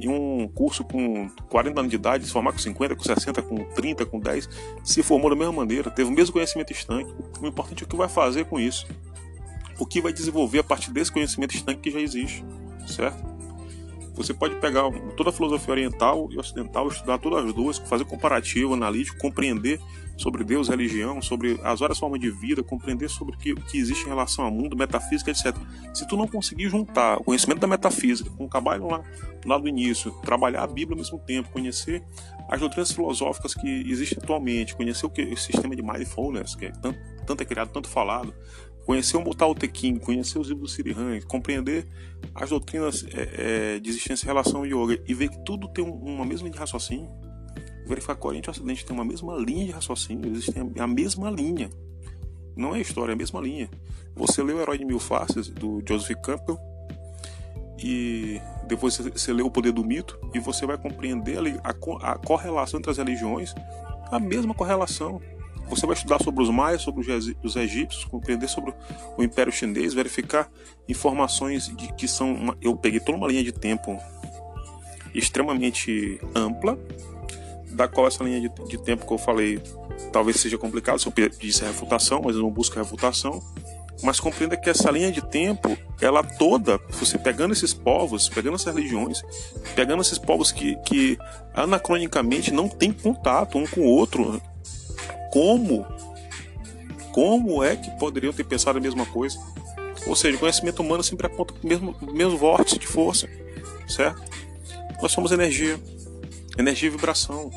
em 0.00 0.08
um 0.08 0.46
curso 0.46 0.84
com 0.84 1.28
40 1.48 1.80
anos 1.80 1.90
de 1.90 1.96
idade, 1.96 2.24
se 2.24 2.32
formar 2.32 2.52
com 2.52 2.58
50, 2.58 2.94
com 2.94 3.02
60, 3.02 3.42
com 3.42 3.56
30, 3.56 4.06
com 4.06 4.20
10, 4.20 4.48
se 4.84 5.02
formou 5.02 5.28
da 5.28 5.34
mesma 5.34 5.52
maneira, 5.52 5.90
teve 5.90 6.08
o 6.08 6.12
mesmo 6.12 6.32
conhecimento 6.32 6.72
estanque. 6.72 7.12
O 7.40 7.46
importante 7.46 7.82
é 7.82 7.86
o 7.86 7.88
que 7.88 7.96
vai 7.96 8.08
fazer 8.08 8.44
com 8.44 8.60
isso. 8.60 8.86
O 9.78 9.84
que 9.84 10.00
vai 10.00 10.12
desenvolver 10.12 10.60
a 10.60 10.64
partir 10.64 10.92
desse 10.92 11.10
conhecimento 11.10 11.54
estanque 11.54 11.80
que 11.80 11.90
já 11.90 12.00
existe, 12.00 12.44
certo? 12.86 13.37
Você 14.18 14.34
pode 14.34 14.56
pegar 14.56 14.82
toda 15.16 15.30
a 15.30 15.32
filosofia 15.32 15.70
oriental 15.70 16.28
e 16.32 16.38
ocidental, 16.38 16.88
estudar 16.88 17.18
todas 17.18 17.44
as 17.44 17.52
duas, 17.52 17.78
fazer 17.78 18.04
comparativo, 18.04 18.74
analítico, 18.74 19.16
compreender 19.16 19.80
sobre 20.16 20.42
Deus, 20.42 20.68
religião, 20.68 21.22
sobre 21.22 21.60
as 21.62 21.78
várias 21.78 22.00
formas 22.00 22.20
de 22.20 22.28
vida, 22.28 22.60
compreender 22.60 23.08
sobre 23.08 23.36
o 23.36 23.38
que, 23.38 23.54
que 23.54 23.78
existe 23.78 24.06
em 24.06 24.08
relação 24.08 24.44
ao 24.44 24.50
mundo, 24.50 24.76
metafísica, 24.76 25.30
etc. 25.30 25.56
Se 25.94 26.06
tu 26.08 26.16
não 26.16 26.26
conseguir 26.26 26.68
juntar 26.68 27.18
o 27.18 27.24
conhecimento 27.24 27.60
da 27.60 27.68
metafísica 27.68 28.28
com 28.30 28.46
o 28.46 28.48
trabalho 28.48 28.88
lá, 28.88 29.04
lá 29.46 29.56
do 29.56 29.68
início, 29.68 30.10
trabalhar 30.22 30.64
a 30.64 30.66
Bíblia 30.66 30.96
ao 30.96 30.98
mesmo 30.98 31.20
tempo, 31.20 31.50
conhecer 31.50 32.02
as 32.48 32.58
doutrinas 32.58 32.90
filosóficas 32.90 33.54
que 33.54 33.84
existem 33.88 34.18
atualmente, 34.20 34.74
conhecer 34.74 35.06
o 35.06 35.10
que 35.10 35.22
o 35.22 35.36
sistema 35.36 35.76
de 35.76 35.82
mindfulness, 35.82 36.56
que 36.56 36.66
é 36.66 36.72
tanto, 36.72 36.98
tanto 37.24 37.42
é 37.42 37.46
criado, 37.46 37.68
tanto 37.68 37.88
falado, 37.88 38.34
conhecer 38.88 39.18
o 39.18 39.34
Tao 39.34 39.54
Te 39.54 39.70
Ching, 39.70 39.98
conhecer 39.98 40.38
os 40.38 40.48
do 40.48 40.66
Sirihan, 40.66 41.20
compreender 41.28 41.86
as 42.34 42.48
doutrinas 42.48 43.04
é, 43.12 43.74
é, 43.74 43.78
de 43.78 43.90
existência 43.90 44.24
em 44.24 44.28
relação 44.28 44.60
ao 44.60 44.66
yoga 44.66 44.98
e 45.06 45.12
ver 45.12 45.28
que 45.28 45.38
tudo 45.44 45.68
tem 45.68 45.84
uma 45.84 46.24
mesma 46.24 46.44
linha 46.44 46.52
de 46.52 46.58
raciocínio, 46.58 47.06
verificar 47.86 48.16
que 48.16 48.24
o 48.24 48.28
Oriente 48.28 48.46
e 48.46 48.48
o 48.48 48.52
Ocidente 48.52 48.86
tem 48.86 48.96
uma 48.96 49.04
mesma 49.04 49.36
linha 49.36 49.66
de 49.66 49.72
raciocínio, 49.72 50.32
existem 50.32 50.72
a 50.78 50.86
mesma 50.86 51.30
linha. 51.30 51.68
Não 52.56 52.74
é 52.74 52.80
história, 52.80 53.12
é 53.12 53.14
a 53.14 53.16
mesma 53.16 53.42
linha. 53.42 53.68
Você 54.16 54.42
lê 54.42 54.54
o 54.54 54.58
Herói 54.58 54.78
de 54.78 54.86
Mil 54.86 54.98
Faces, 54.98 55.48
do 55.48 55.82
Joseph 55.86 56.16
Campbell, 56.22 56.58
e 57.78 58.40
depois 58.66 58.96
você 58.96 59.32
lê 59.34 59.42
O 59.42 59.50
Poder 59.50 59.70
do 59.70 59.84
Mito, 59.84 60.18
e 60.32 60.38
você 60.38 60.64
vai 60.64 60.78
compreender 60.78 61.36
a, 61.62 62.12
a 62.12 62.18
correlação 62.18 62.78
entre 62.78 62.90
as 62.90 62.96
religiões, 62.96 63.54
a 64.10 64.18
mesma 64.18 64.54
correlação. 64.54 65.20
Você 65.68 65.86
vai 65.86 65.94
estudar 65.94 66.22
sobre 66.22 66.42
os 66.42 66.50
maias, 66.50 66.82
sobre 66.82 67.04
os 67.42 67.56
egípcios, 67.56 68.04
compreender 68.04 68.48
sobre 68.48 68.72
o 69.16 69.22
Império 69.22 69.52
Chinês, 69.52 69.94
verificar 69.94 70.50
informações 70.88 71.68
de 71.76 71.92
que 71.92 72.08
são. 72.08 72.32
Uma, 72.32 72.56
eu 72.60 72.76
peguei 72.76 73.00
toda 73.00 73.18
uma 73.18 73.28
linha 73.28 73.44
de 73.44 73.52
tempo 73.52 73.98
extremamente 75.14 76.20
ampla, 76.34 76.78
da 77.70 77.86
qual 77.88 78.06
essa 78.06 78.24
linha 78.24 78.40
de, 78.40 78.48
de 78.66 78.78
tempo 78.78 79.06
que 79.06 79.12
eu 79.12 79.18
falei 79.18 79.60
talvez 80.12 80.40
seja 80.40 80.56
complicado, 80.56 80.98
se 80.98 81.06
eu 81.06 81.12
pedisse 81.12 81.64
refutação, 81.64 82.22
mas 82.24 82.36
eu 82.36 82.42
não 82.42 82.50
busco 82.50 82.76
refutação. 82.76 83.42
Mas 84.02 84.20
compreenda 84.20 84.56
que 84.56 84.70
essa 84.70 84.90
linha 84.92 85.10
de 85.10 85.20
tempo, 85.20 85.76
ela 86.00 86.22
toda, 86.22 86.78
você 86.90 87.18
pegando 87.18 87.52
esses 87.52 87.74
povos, 87.74 88.28
pegando 88.28 88.54
essas 88.54 88.72
religiões, 88.72 89.22
pegando 89.74 90.00
esses 90.00 90.18
povos 90.18 90.52
que, 90.52 90.76
que 90.84 91.18
anacronicamente 91.52 92.52
não 92.52 92.68
têm 92.68 92.92
contato 92.92 93.58
um 93.58 93.66
com 93.66 93.80
o 93.80 93.86
outro, 93.86 94.40
como? 95.30 95.86
Como 97.12 97.64
é 97.64 97.76
que 97.76 97.90
poderiam 97.98 98.32
ter 98.32 98.44
pensado 98.44 98.78
a 98.78 98.80
mesma 98.80 99.04
coisa? 99.06 99.38
Ou 100.06 100.14
seja, 100.14 100.36
o 100.36 100.40
conhecimento 100.40 100.80
humano 100.80 101.02
sempre 101.02 101.26
aponta 101.26 101.54
o 101.54 101.66
mesmo, 101.66 101.94
mesmo 102.12 102.36
vórtice 102.36 102.78
de 102.78 102.86
força, 102.86 103.28
certo? 103.88 104.22
Nós 105.02 105.12
somos 105.12 105.32
energia, 105.32 105.78
energia 106.56 106.88
e 106.88 106.90
vibração. 106.90 107.50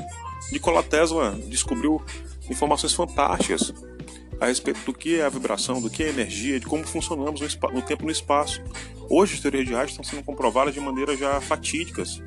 Nikola 0.52 0.84
Tesla 0.84 1.40
descobriu 1.48 2.02
informações 2.50 2.94
fantásticas 2.94 3.74
a 4.40 4.48
respeito 4.48 4.84
do 4.84 4.94
que 4.94 5.20
é 5.20 5.24
a 5.24 5.30
vibração, 5.30 5.80
do 5.80 5.90
que 5.90 6.02
é 6.02 6.08
a 6.08 6.10
energia, 6.10 6.60
de 6.60 6.66
como 6.66 6.86
funcionamos 6.86 7.40
no, 7.40 7.72
no 7.72 7.82
tempo 7.82 8.04
e 8.04 8.06
no 8.08 8.12
espaço. 8.12 8.62
Hoje 9.08 9.36
as 9.36 9.40
teorias 9.40 9.68
de 9.68 9.76
arte 9.76 9.92
estão 9.92 10.04
sendo 10.04 10.24
comprovadas 10.24 10.74
de 10.74 10.80
maneira 10.80 11.16
já 11.16 11.40
fatídicas. 11.40 12.22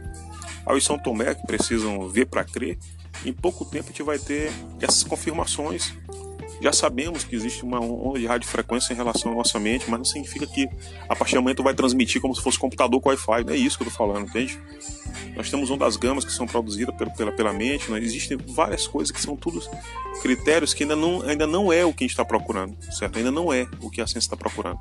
Aos 0.65 0.85
São 0.85 0.97
Tomé, 0.99 1.35
que 1.35 1.45
precisam 1.47 2.09
ver 2.09 2.27
para 2.27 2.45
crer, 2.45 2.79
em 3.25 3.33
pouco 3.33 3.65
tempo 3.65 3.85
a 3.85 3.89
gente 3.89 4.03
vai 4.03 4.19
ter 4.19 4.53
essas 4.81 5.03
confirmações. 5.03 5.93
Já 6.61 6.73
sabemos 6.73 7.25
que 7.25 7.35
existe 7.35 7.63
uma 7.65 7.81
onda 7.81 8.19
de 8.19 8.27
radiofrequência 8.27 8.93
em 8.93 8.97
relação 8.97 9.33
à 9.33 9.35
nossa 9.35 9.59
mente, 9.59 9.91
mas 9.91 9.99
não 9.99 10.05
significa 10.05 10.47
que 10.47 10.69
a 11.09 11.17
partir 11.17 11.35
do 11.35 11.43
momento 11.43 11.63
vai 11.63 11.75
transmitir 11.75 12.21
como 12.21 12.35
se 12.35 12.43
fosse 12.43 12.59
computador 12.59 13.01
com 13.01 13.09
Wi-Fi. 13.09 13.45
Não 13.45 13.53
é 13.53 13.57
isso 13.57 13.77
que 13.77 13.85
eu 13.85 13.89
estou 13.89 14.07
falando, 14.07 14.29
entende? 14.29 14.59
Nós 15.37 15.51
temos 15.51 15.71
ondas 15.71 15.97
gamas 15.97 16.25
que 16.25 16.33
são 16.33 16.47
produzidas 16.47 16.95
pela, 16.95 17.11
pela, 17.11 17.33
pela 17.33 17.53
mente, 17.53 17.91
né? 17.91 17.99
existem 17.99 18.37
várias 18.37 18.87
coisas 18.87 19.11
que 19.11 19.21
são 19.21 19.37
todos 19.37 19.69
critérios 20.23 20.73
que 20.73 20.85
ainda 20.85 20.95
não, 20.97 21.23
ainda 21.23 21.47
não 21.47 21.73
é 21.73 21.85
o 21.85 21.93
que 21.93 22.05
a 22.05 22.07
gente 22.07 22.13
está 22.13 22.25
procurando, 22.25 22.77
certo? 22.93 23.19
Ainda 23.19 23.31
não 23.31 23.53
é 23.53 23.67
o 23.81 23.91
que 23.91 24.01
a 24.01 24.07
ciência 24.07 24.27
está 24.27 24.37
procurando. 24.37 24.79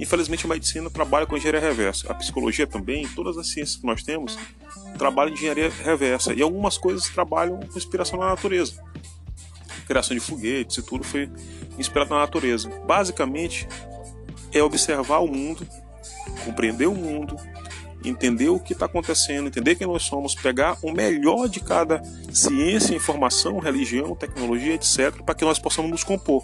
Infelizmente, 0.00 0.46
a 0.46 0.48
medicina 0.48 0.88
trabalha 0.88 1.26
com 1.26 1.36
engenharia 1.36 1.60
reversa. 1.60 2.10
A 2.10 2.14
psicologia 2.14 2.66
também, 2.66 3.06
todas 3.08 3.36
as 3.36 3.48
ciências 3.48 3.76
que 3.76 3.86
nós 3.86 4.02
temos, 4.02 4.38
trabalham 4.96 5.30
em 5.30 5.34
engenharia 5.34 5.68
reversa. 5.68 6.32
E 6.32 6.40
algumas 6.40 6.78
coisas 6.78 7.06
trabalham 7.10 7.60
com 7.60 7.76
inspiração 7.76 8.18
na 8.18 8.30
natureza. 8.30 8.82
Criação 9.86 10.16
de 10.16 10.20
foguetes 10.20 10.78
e 10.78 10.82
tudo 10.82 11.04
foi 11.04 11.30
inspirado 11.78 12.10
na 12.10 12.20
natureza. 12.20 12.70
Basicamente, 12.86 13.68
é 14.52 14.62
observar 14.62 15.18
o 15.18 15.28
mundo, 15.28 15.68
compreender 16.46 16.86
o 16.86 16.94
mundo, 16.94 17.36
entender 18.04 18.48
o 18.48 18.58
que 18.58 18.72
está 18.72 18.86
acontecendo, 18.86 19.48
entender 19.48 19.74
quem 19.74 19.86
nós 19.86 20.02
somos, 20.02 20.34
pegar 20.34 20.78
o 20.82 20.92
melhor 20.92 21.48
de 21.48 21.60
cada 21.60 22.02
ciência, 22.32 22.94
informação, 22.94 23.58
religião, 23.58 24.16
tecnologia, 24.16 24.74
etc., 24.74 25.22
para 25.22 25.34
que 25.34 25.44
nós 25.44 25.58
possamos 25.58 25.90
nos 25.90 26.04
compor. 26.04 26.42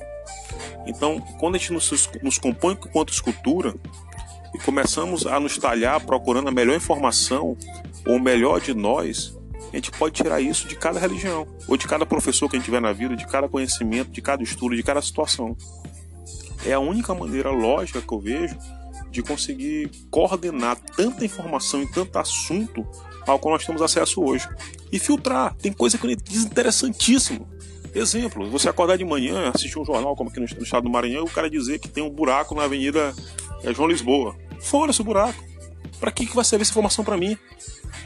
Então, 0.86 1.20
quando 1.38 1.56
a 1.56 1.58
gente 1.58 1.72
nos, 1.72 2.10
nos 2.22 2.38
compõe 2.38 2.74
enquanto 2.74 3.12
escultura 3.12 3.74
e 4.54 4.58
começamos 4.58 5.26
a 5.26 5.40
nos 5.40 5.58
talhar 5.58 6.00
procurando 6.00 6.48
a 6.48 6.52
melhor 6.52 6.76
informação 6.76 7.56
ou 8.06 8.16
o 8.16 8.20
melhor 8.20 8.60
de 8.60 8.74
nós, 8.74 9.36
a 9.72 9.76
gente 9.76 9.90
pode 9.90 10.14
tirar 10.14 10.40
isso 10.40 10.68
de 10.68 10.76
cada 10.76 11.00
religião, 11.00 11.46
ou 11.66 11.76
de 11.76 11.86
cada 11.86 12.06
professor 12.06 12.48
que 12.48 12.56
a 12.56 12.58
gente 12.58 12.66
tiver 12.66 12.80
na 12.80 12.92
vida, 12.92 13.16
de 13.16 13.26
cada 13.26 13.48
conhecimento, 13.48 14.10
de 14.10 14.22
cada 14.22 14.42
estudo, 14.42 14.76
de 14.76 14.82
cada 14.82 15.02
situação. 15.02 15.56
É 16.64 16.72
a 16.72 16.80
única 16.80 17.14
maneira 17.14 17.50
lógica 17.50 18.00
que 18.00 18.12
eu 18.12 18.20
vejo 18.20 18.56
de 19.16 19.22
conseguir 19.22 19.90
coordenar 20.11 20.76
tanta 20.96 21.24
informação 21.24 21.83
e 21.83 21.90
tanto 21.90 22.18
assunto 22.18 22.87
ao 23.26 23.38
qual 23.38 23.55
nós 23.55 23.64
temos 23.64 23.81
acesso 23.81 24.22
hoje. 24.22 24.46
E 24.92 24.98
filtrar. 24.98 25.55
Tem 25.55 25.72
coisa 25.72 25.96
que 25.96 26.16
diz 26.16 26.44
interessantíssimo. 26.44 27.48
Exemplo, 27.94 28.48
você 28.50 28.68
acordar 28.68 28.98
de 28.98 29.05
manhã, 29.05 29.50
assistir 29.55 29.79
um 29.79 29.85
jornal 29.85 30.14
como 30.14 30.29
aqui 30.29 30.38
no 30.38 30.44
estado 30.44 30.85
do 30.85 30.90
Maranhão, 30.90 31.24
e 31.24 31.29
o 31.29 31.33
cara 31.33 31.48
dizer 31.48 31.79
que 31.79 31.88
tem 31.88 32.05
um 32.05 32.11
buraco 32.11 32.55
na 32.55 32.64
Avenida 32.64 33.14
é, 33.64 33.72
João 33.72 33.88
Lisboa. 33.88 34.37
Fora 34.61 34.90
esse 34.90 35.02
buraco. 35.02 35.42
Para 35.98 36.12
que, 36.12 36.26
que 36.26 36.35
vai 36.35 36.44
servir 36.44 36.62
essa 36.62 36.72
informação 36.72 37.02
para 37.02 37.16
mim? 37.16 37.38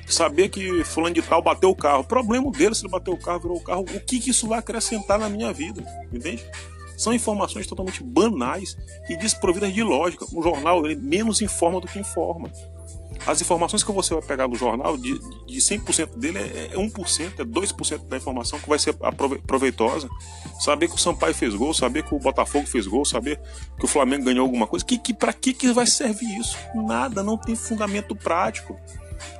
Saber 0.06 0.48
que 0.48 0.84
fulano 0.84 1.14
de 1.14 1.22
tal 1.22 1.42
bateu 1.42 1.70
o 1.70 1.74
carro. 1.74 2.02
O 2.02 2.04
problema 2.04 2.48
dele 2.52 2.72
se 2.72 2.82
ele 2.82 2.92
bateu 2.92 3.12
o 3.12 3.18
carro, 3.18 3.40
virou 3.40 3.56
o 3.56 3.60
carro. 3.60 3.80
O 3.80 4.00
que, 4.00 4.20
que 4.20 4.30
isso 4.30 4.46
vai 4.46 4.60
acrescentar 4.60 5.18
na 5.18 5.28
minha 5.28 5.52
vida? 5.52 5.84
Entende? 6.12 6.44
São 7.00 7.14
informações 7.14 7.66
totalmente 7.66 8.02
banais 8.04 8.76
e 9.08 9.16
desprovidas 9.16 9.72
de 9.72 9.82
lógica. 9.82 10.26
O 10.34 10.42
jornal 10.42 10.84
ele 10.84 10.96
menos 10.96 11.40
informa 11.40 11.80
do 11.80 11.86
que 11.86 11.98
informa. 11.98 12.52
As 13.26 13.40
informações 13.40 13.82
que 13.82 13.90
você 13.90 14.12
vai 14.12 14.22
pegar 14.22 14.46
no 14.46 14.54
jornal, 14.54 14.98
de, 14.98 15.18
de 15.46 15.60
100% 15.60 16.18
dele, 16.18 16.36
é, 16.36 16.74
é 16.74 16.76
1%, 16.76 17.40
é 17.40 17.42
2% 17.44 18.06
da 18.06 18.18
informação 18.18 18.58
que 18.58 18.68
vai 18.68 18.78
ser 18.78 18.94
proveitosa. 19.46 20.10
Saber 20.60 20.88
que 20.88 20.94
o 20.94 20.98
Sampaio 20.98 21.34
fez 21.34 21.54
gol, 21.54 21.72
saber 21.72 22.02
que 22.02 22.14
o 22.14 22.18
Botafogo 22.18 22.66
fez 22.66 22.86
gol, 22.86 23.06
saber 23.06 23.40
que 23.78 23.84
o 23.86 23.88
Flamengo 23.88 24.26
ganhou 24.26 24.44
alguma 24.44 24.66
coisa. 24.66 24.84
Que, 24.84 24.98
que, 24.98 25.14
Para 25.14 25.32
que, 25.32 25.54
que 25.54 25.72
vai 25.72 25.86
servir 25.86 26.38
isso? 26.38 26.58
Nada, 26.74 27.22
não 27.22 27.38
tem 27.38 27.56
fundamento 27.56 28.14
prático. 28.14 28.78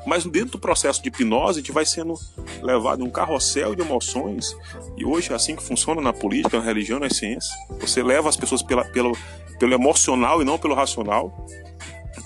Mas 0.07 0.25
dentro 0.25 0.53
do 0.53 0.59
processo 0.59 1.03
de 1.03 1.09
hipnose, 1.09 1.59
a 1.59 1.63
gente 1.63 1.73
vai 1.73 1.85
sendo 1.85 2.15
levado 2.63 3.03
em 3.03 3.07
um 3.07 3.11
carrossel 3.11 3.75
de 3.75 3.83
emoções. 3.83 4.57
E 4.97 5.05
hoje 5.05 5.33
é 5.33 5.35
assim 5.35 5.57
que 5.57 5.63
funciona 5.63 6.01
na 6.01 6.13
política, 6.13 6.59
na 6.59 6.65
religião, 6.65 6.99
na 6.99 7.11
ciência. 7.11 7.55
Você 7.81 8.03
leva 8.03 8.29
as 8.29 8.37
pessoas 8.37 8.63
pela, 8.63 8.85
pelo, 8.85 9.17
pelo 9.59 9.75
emocional 9.75 10.41
e 10.43 10.45
não 10.45 10.59
pelo 10.59 10.75
racional. 10.75 11.47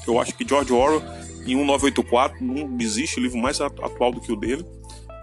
Eu 0.06 0.20
acho 0.20 0.34
que 0.34 0.46
George 0.46 0.72
Orwell, 0.72 1.02
em 1.46 1.54
1984, 1.56 2.44
não 2.44 2.76
existe 2.80 3.20
livro 3.20 3.38
mais 3.38 3.60
atual 3.60 4.12
do 4.12 4.20
que 4.20 4.32
o 4.32 4.36
dele. 4.36 4.64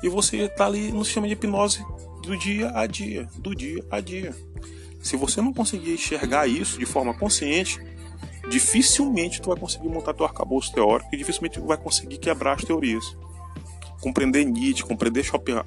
E 0.03 0.09
você 0.09 0.37
está 0.37 0.65
ali 0.65 0.91
no 0.91 1.05
sistema 1.05 1.27
de 1.27 1.33
hipnose 1.33 1.85
do 2.21 2.37
dia 2.37 2.71
a 2.73 2.85
dia, 2.87 3.27
do 3.37 3.55
dia 3.55 3.83
a 3.89 3.99
dia. 3.99 4.35
Se 5.01 5.17
você 5.17 5.41
não 5.41 5.53
conseguir 5.53 5.93
enxergar 5.93 6.47
isso 6.47 6.77
de 6.77 6.85
forma 6.85 7.13
consciente, 7.13 7.79
dificilmente 8.49 9.41
tu 9.41 9.49
vai 9.49 9.59
conseguir 9.59 9.87
montar 9.89 10.13
teu 10.13 10.25
arcabouço 10.25 10.71
teórico 10.73 11.09
e 11.13 11.17
dificilmente 11.17 11.59
tu 11.59 11.65
vai 11.65 11.77
conseguir 11.77 12.17
quebrar 12.17 12.53
as 12.53 12.63
teorias. 12.63 13.15
Compreender 14.01 14.43
Nietzsche, 14.45 14.83
compreender 14.83 15.23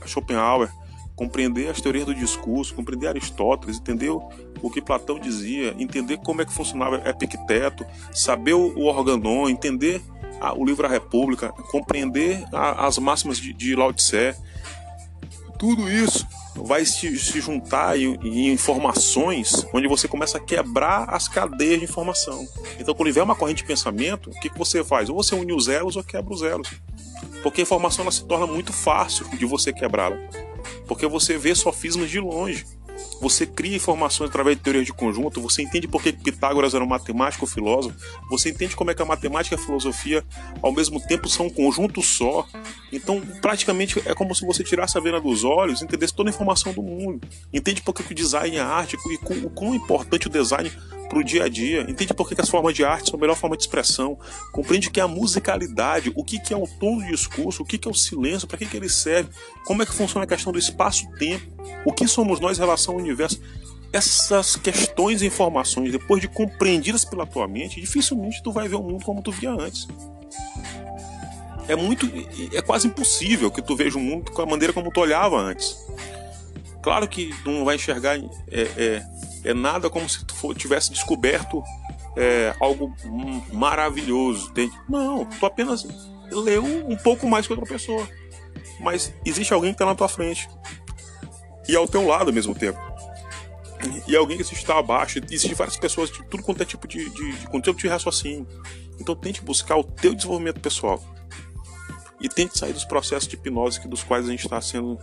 Schopenhauer, 0.06 0.70
compreender 1.14 1.70
as 1.70 1.80
teorias 1.80 2.06
do 2.06 2.14
discurso, 2.14 2.74
compreender 2.74 3.08
Aristóteles, 3.08 3.78
entender 3.78 4.10
o 4.10 4.70
que 4.70 4.82
Platão 4.82 5.18
dizia, 5.18 5.74
entender 5.78 6.18
como 6.18 6.42
é 6.42 6.44
que 6.44 6.52
funcionava 6.52 7.08
Epicteto, 7.08 7.86
saber 8.12 8.54
o 8.54 8.84
organon, 8.84 9.48
entender 9.48 10.02
o 10.56 10.64
livro 10.64 10.86
A 10.86 10.90
República, 10.90 11.50
compreender 11.70 12.44
as 12.52 12.98
máximas 12.98 13.38
de, 13.38 13.52
de 13.52 13.76
Lao 13.76 13.92
Tse, 13.92 14.34
tudo 15.58 15.88
isso 15.88 16.26
vai 16.56 16.84
se, 16.84 17.18
se 17.18 17.40
juntar 17.40 17.98
em, 17.98 18.14
em, 18.22 18.52
informações 18.52 19.66
onde 19.72 19.88
você 19.88 20.06
começa 20.06 20.38
a 20.38 20.40
quebrar 20.40 21.08
as 21.08 21.28
cadeias 21.28 21.78
de 21.78 21.84
informação. 21.84 22.46
Então, 22.78 22.94
quando 22.94 23.08
tiver 23.08 23.22
uma 23.22 23.34
corrente 23.34 23.58
de 23.58 23.64
pensamento, 23.64 24.30
o 24.30 24.40
que, 24.40 24.48
que 24.48 24.58
você 24.58 24.84
faz? 24.84 25.08
Ou 25.08 25.16
você 25.16 25.34
une 25.34 25.52
os 25.52 25.68
elos 25.68 25.96
ou 25.96 26.04
quebra 26.04 26.32
os 26.32 26.42
elos. 26.42 26.68
Porque 27.42 27.60
a 27.60 27.62
informação 27.62 28.02
ela 28.02 28.12
se 28.12 28.24
torna 28.24 28.46
muito 28.46 28.72
fácil 28.72 29.28
de 29.36 29.44
você 29.44 29.72
quebrá-la. 29.72 30.16
Porque 30.86 31.06
você 31.06 31.36
vê 31.36 31.54
sofismas 31.54 32.10
de 32.10 32.20
longe. 32.20 32.64
Você 33.20 33.46
cria 33.46 33.76
informações 33.76 34.28
através 34.28 34.56
de 34.56 34.62
teorias 34.62 34.84
de 34.84 34.92
conjunto, 34.92 35.40
você 35.40 35.62
entende 35.62 35.88
por 35.88 36.02
que 36.02 36.12
Pitágoras 36.12 36.74
era 36.74 36.84
um 36.84 36.86
matemático 36.86 37.46
filósofo, 37.46 37.96
você 38.28 38.50
entende 38.50 38.76
como 38.76 38.90
é 38.90 38.94
que 38.94 39.02
a 39.02 39.04
matemática 39.04 39.54
e 39.54 39.58
a 39.58 39.62
filosofia 39.62 40.24
ao 40.62 40.72
mesmo 40.72 41.00
tempo 41.00 41.28
são 41.28 41.46
um 41.46 41.50
conjunto 41.50 42.02
só. 42.02 42.46
Então, 42.92 43.20
praticamente 43.40 44.02
é 44.04 44.14
como 44.14 44.34
se 44.34 44.44
você 44.44 44.62
tirasse 44.62 44.98
a 44.98 45.00
vena 45.00 45.20
dos 45.20 45.44
olhos 45.44 45.80
e 45.80 45.84
entendesse 45.84 46.14
toda 46.14 46.28
a 46.28 46.32
informação 46.32 46.72
do 46.72 46.82
mundo. 46.82 47.20
Entende 47.52 47.82
por 47.82 47.94
que 47.94 48.12
o 48.12 48.14
design 48.14 48.56
é 48.56 48.60
arte 48.60 48.96
e 49.06 49.14
o 49.44 49.50
quão 49.50 49.74
importante 49.74 50.26
o 50.26 50.30
design 50.30 50.70
para 51.14 51.20
o 51.20 51.24
dia 51.24 51.44
a 51.44 51.48
dia, 51.48 51.82
entende 51.88 52.12
por 52.12 52.28
que, 52.28 52.40
as 52.40 52.48
formas 52.48 52.74
de 52.74 52.84
arte 52.84 53.10
são 53.10 53.16
a 53.16 53.20
melhor 53.20 53.36
forma 53.36 53.56
de 53.56 53.62
expressão, 53.62 54.18
compreende 54.50 54.90
que 54.90 54.98
é 54.98 55.02
a 55.04 55.06
musicalidade, 55.06 56.12
o 56.16 56.24
que, 56.24 56.40
que 56.40 56.52
é 56.52 56.56
o 56.56 56.66
tom 56.66 56.98
do 56.98 57.06
discurso, 57.06 57.62
o 57.62 57.64
que, 57.64 57.78
que 57.78 57.86
é 57.86 57.90
o 57.90 57.94
silêncio, 57.94 58.48
para 58.48 58.58
que, 58.58 58.66
que 58.66 58.76
ele 58.76 58.88
serve, 58.88 59.30
como 59.64 59.80
é 59.80 59.86
que 59.86 59.92
funciona 59.92 60.24
a 60.24 60.26
questão 60.26 60.52
do 60.52 60.58
espaço-tempo, 60.58 61.46
o 61.84 61.92
que 61.92 62.08
somos 62.08 62.40
nós 62.40 62.58
em 62.58 62.60
relação 62.60 62.94
ao 62.94 63.00
universo. 63.00 63.40
Essas 63.92 64.56
questões 64.56 65.22
e 65.22 65.26
informações, 65.26 65.92
depois 65.92 66.20
de 66.20 66.26
compreendidas 66.26 67.04
pela 67.04 67.24
tua 67.24 67.46
mente, 67.46 67.80
dificilmente 67.80 68.42
tu 68.42 68.50
vai 68.50 68.66
ver 68.66 68.74
o 68.74 68.82
mundo 68.82 69.04
como 69.04 69.22
tu 69.22 69.30
via 69.30 69.52
antes. 69.52 69.86
É 71.68 71.76
muito, 71.76 72.10
é 72.52 72.60
quase 72.60 72.88
impossível 72.88 73.52
que 73.52 73.62
tu 73.62 73.76
veja 73.76 73.96
o 73.96 74.00
mundo 74.00 74.32
com 74.32 74.42
a 74.42 74.46
maneira 74.46 74.72
como 74.72 74.90
tu 74.90 75.00
olhava 75.00 75.36
antes. 75.36 75.78
Claro 76.82 77.06
que 77.06 77.32
não 77.46 77.64
vai 77.64 77.76
enxergar 77.76 78.18
é, 78.18 78.62
é, 78.76 79.06
é 79.44 79.54
nada 79.54 79.90
como 79.90 80.08
se 80.08 80.24
tu 80.24 80.54
tivesse 80.54 80.90
descoberto 80.90 81.62
é, 82.16 82.54
algo 82.60 82.94
maravilhoso, 83.52 84.50
entende? 84.50 84.72
Não, 84.88 85.24
tu 85.24 85.44
apenas 85.44 85.86
leu 86.30 86.64
um 86.64 86.96
pouco 86.96 87.28
mais 87.28 87.46
que 87.46 87.52
outra 87.52 87.66
pessoa. 87.66 88.08
Mas 88.80 89.14
existe 89.24 89.52
alguém 89.52 89.70
que 89.70 89.74
está 89.74 89.86
na 89.86 89.94
tua 89.94 90.08
frente 90.08 90.48
e 91.68 91.76
ao 91.76 91.86
teu 91.86 92.06
lado 92.06 92.28
ao 92.28 92.34
mesmo 92.34 92.54
tempo. 92.54 92.78
E 94.06 94.16
alguém 94.16 94.36
que 94.38 94.42
está 94.42 94.78
abaixo. 94.78 95.20
Existem 95.30 95.54
várias 95.54 95.76
pessoas 95.76 96.10
de 96.10 96.24
tudo 96.24 96.42
quanto 96.42 96.62
é 96.62 96.64
tipo 96.64 96.88
de, 96.88 97.08
de, 97.10 97.32
de 97.32 97.46
conteúdo 97.48 97.78
de 97.78 97.88
raciocínio. 97.88 98.46
Então 98.98 99.14
tente 99.14 99.42
buscar 99.42 99.76
o 99.76 99.84
teu 99.84 100.14
desenvolvimento 100.14 100.60
pessoal. 100.60 101.02
E 102.20 102.28
tente 102.28 102.58
sair 102.58 102.72
dos 102.72 102.84
processos 102.84 103.28
de 103.28 103.36
hipnose 103.36 103.86
dos 103.86 104.02
quais 104.02 104.26
a 104.26 104.30
gente 104.30 104.44
está 104.44 104.60
sendo 104.60 104.98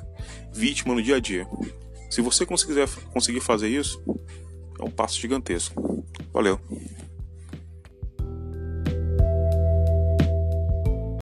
vítima 0.52 0.96
no 0.96 1.02
dia 1.02 1.18
a 1.18 1.20
dia. 1.20 1.48
Se 2.12 2.20
você 2.20 2.46
conseguir, 2.46 2.86
conseguir 3.14 3.40
fazer 3.40 3.70
isso, 3.70 4.04
é 4.78 4.84
um 4.84 4.92
passo 4.92 5.18
gigantesco. 5.18 6.06
Valeu! 6.34 6.60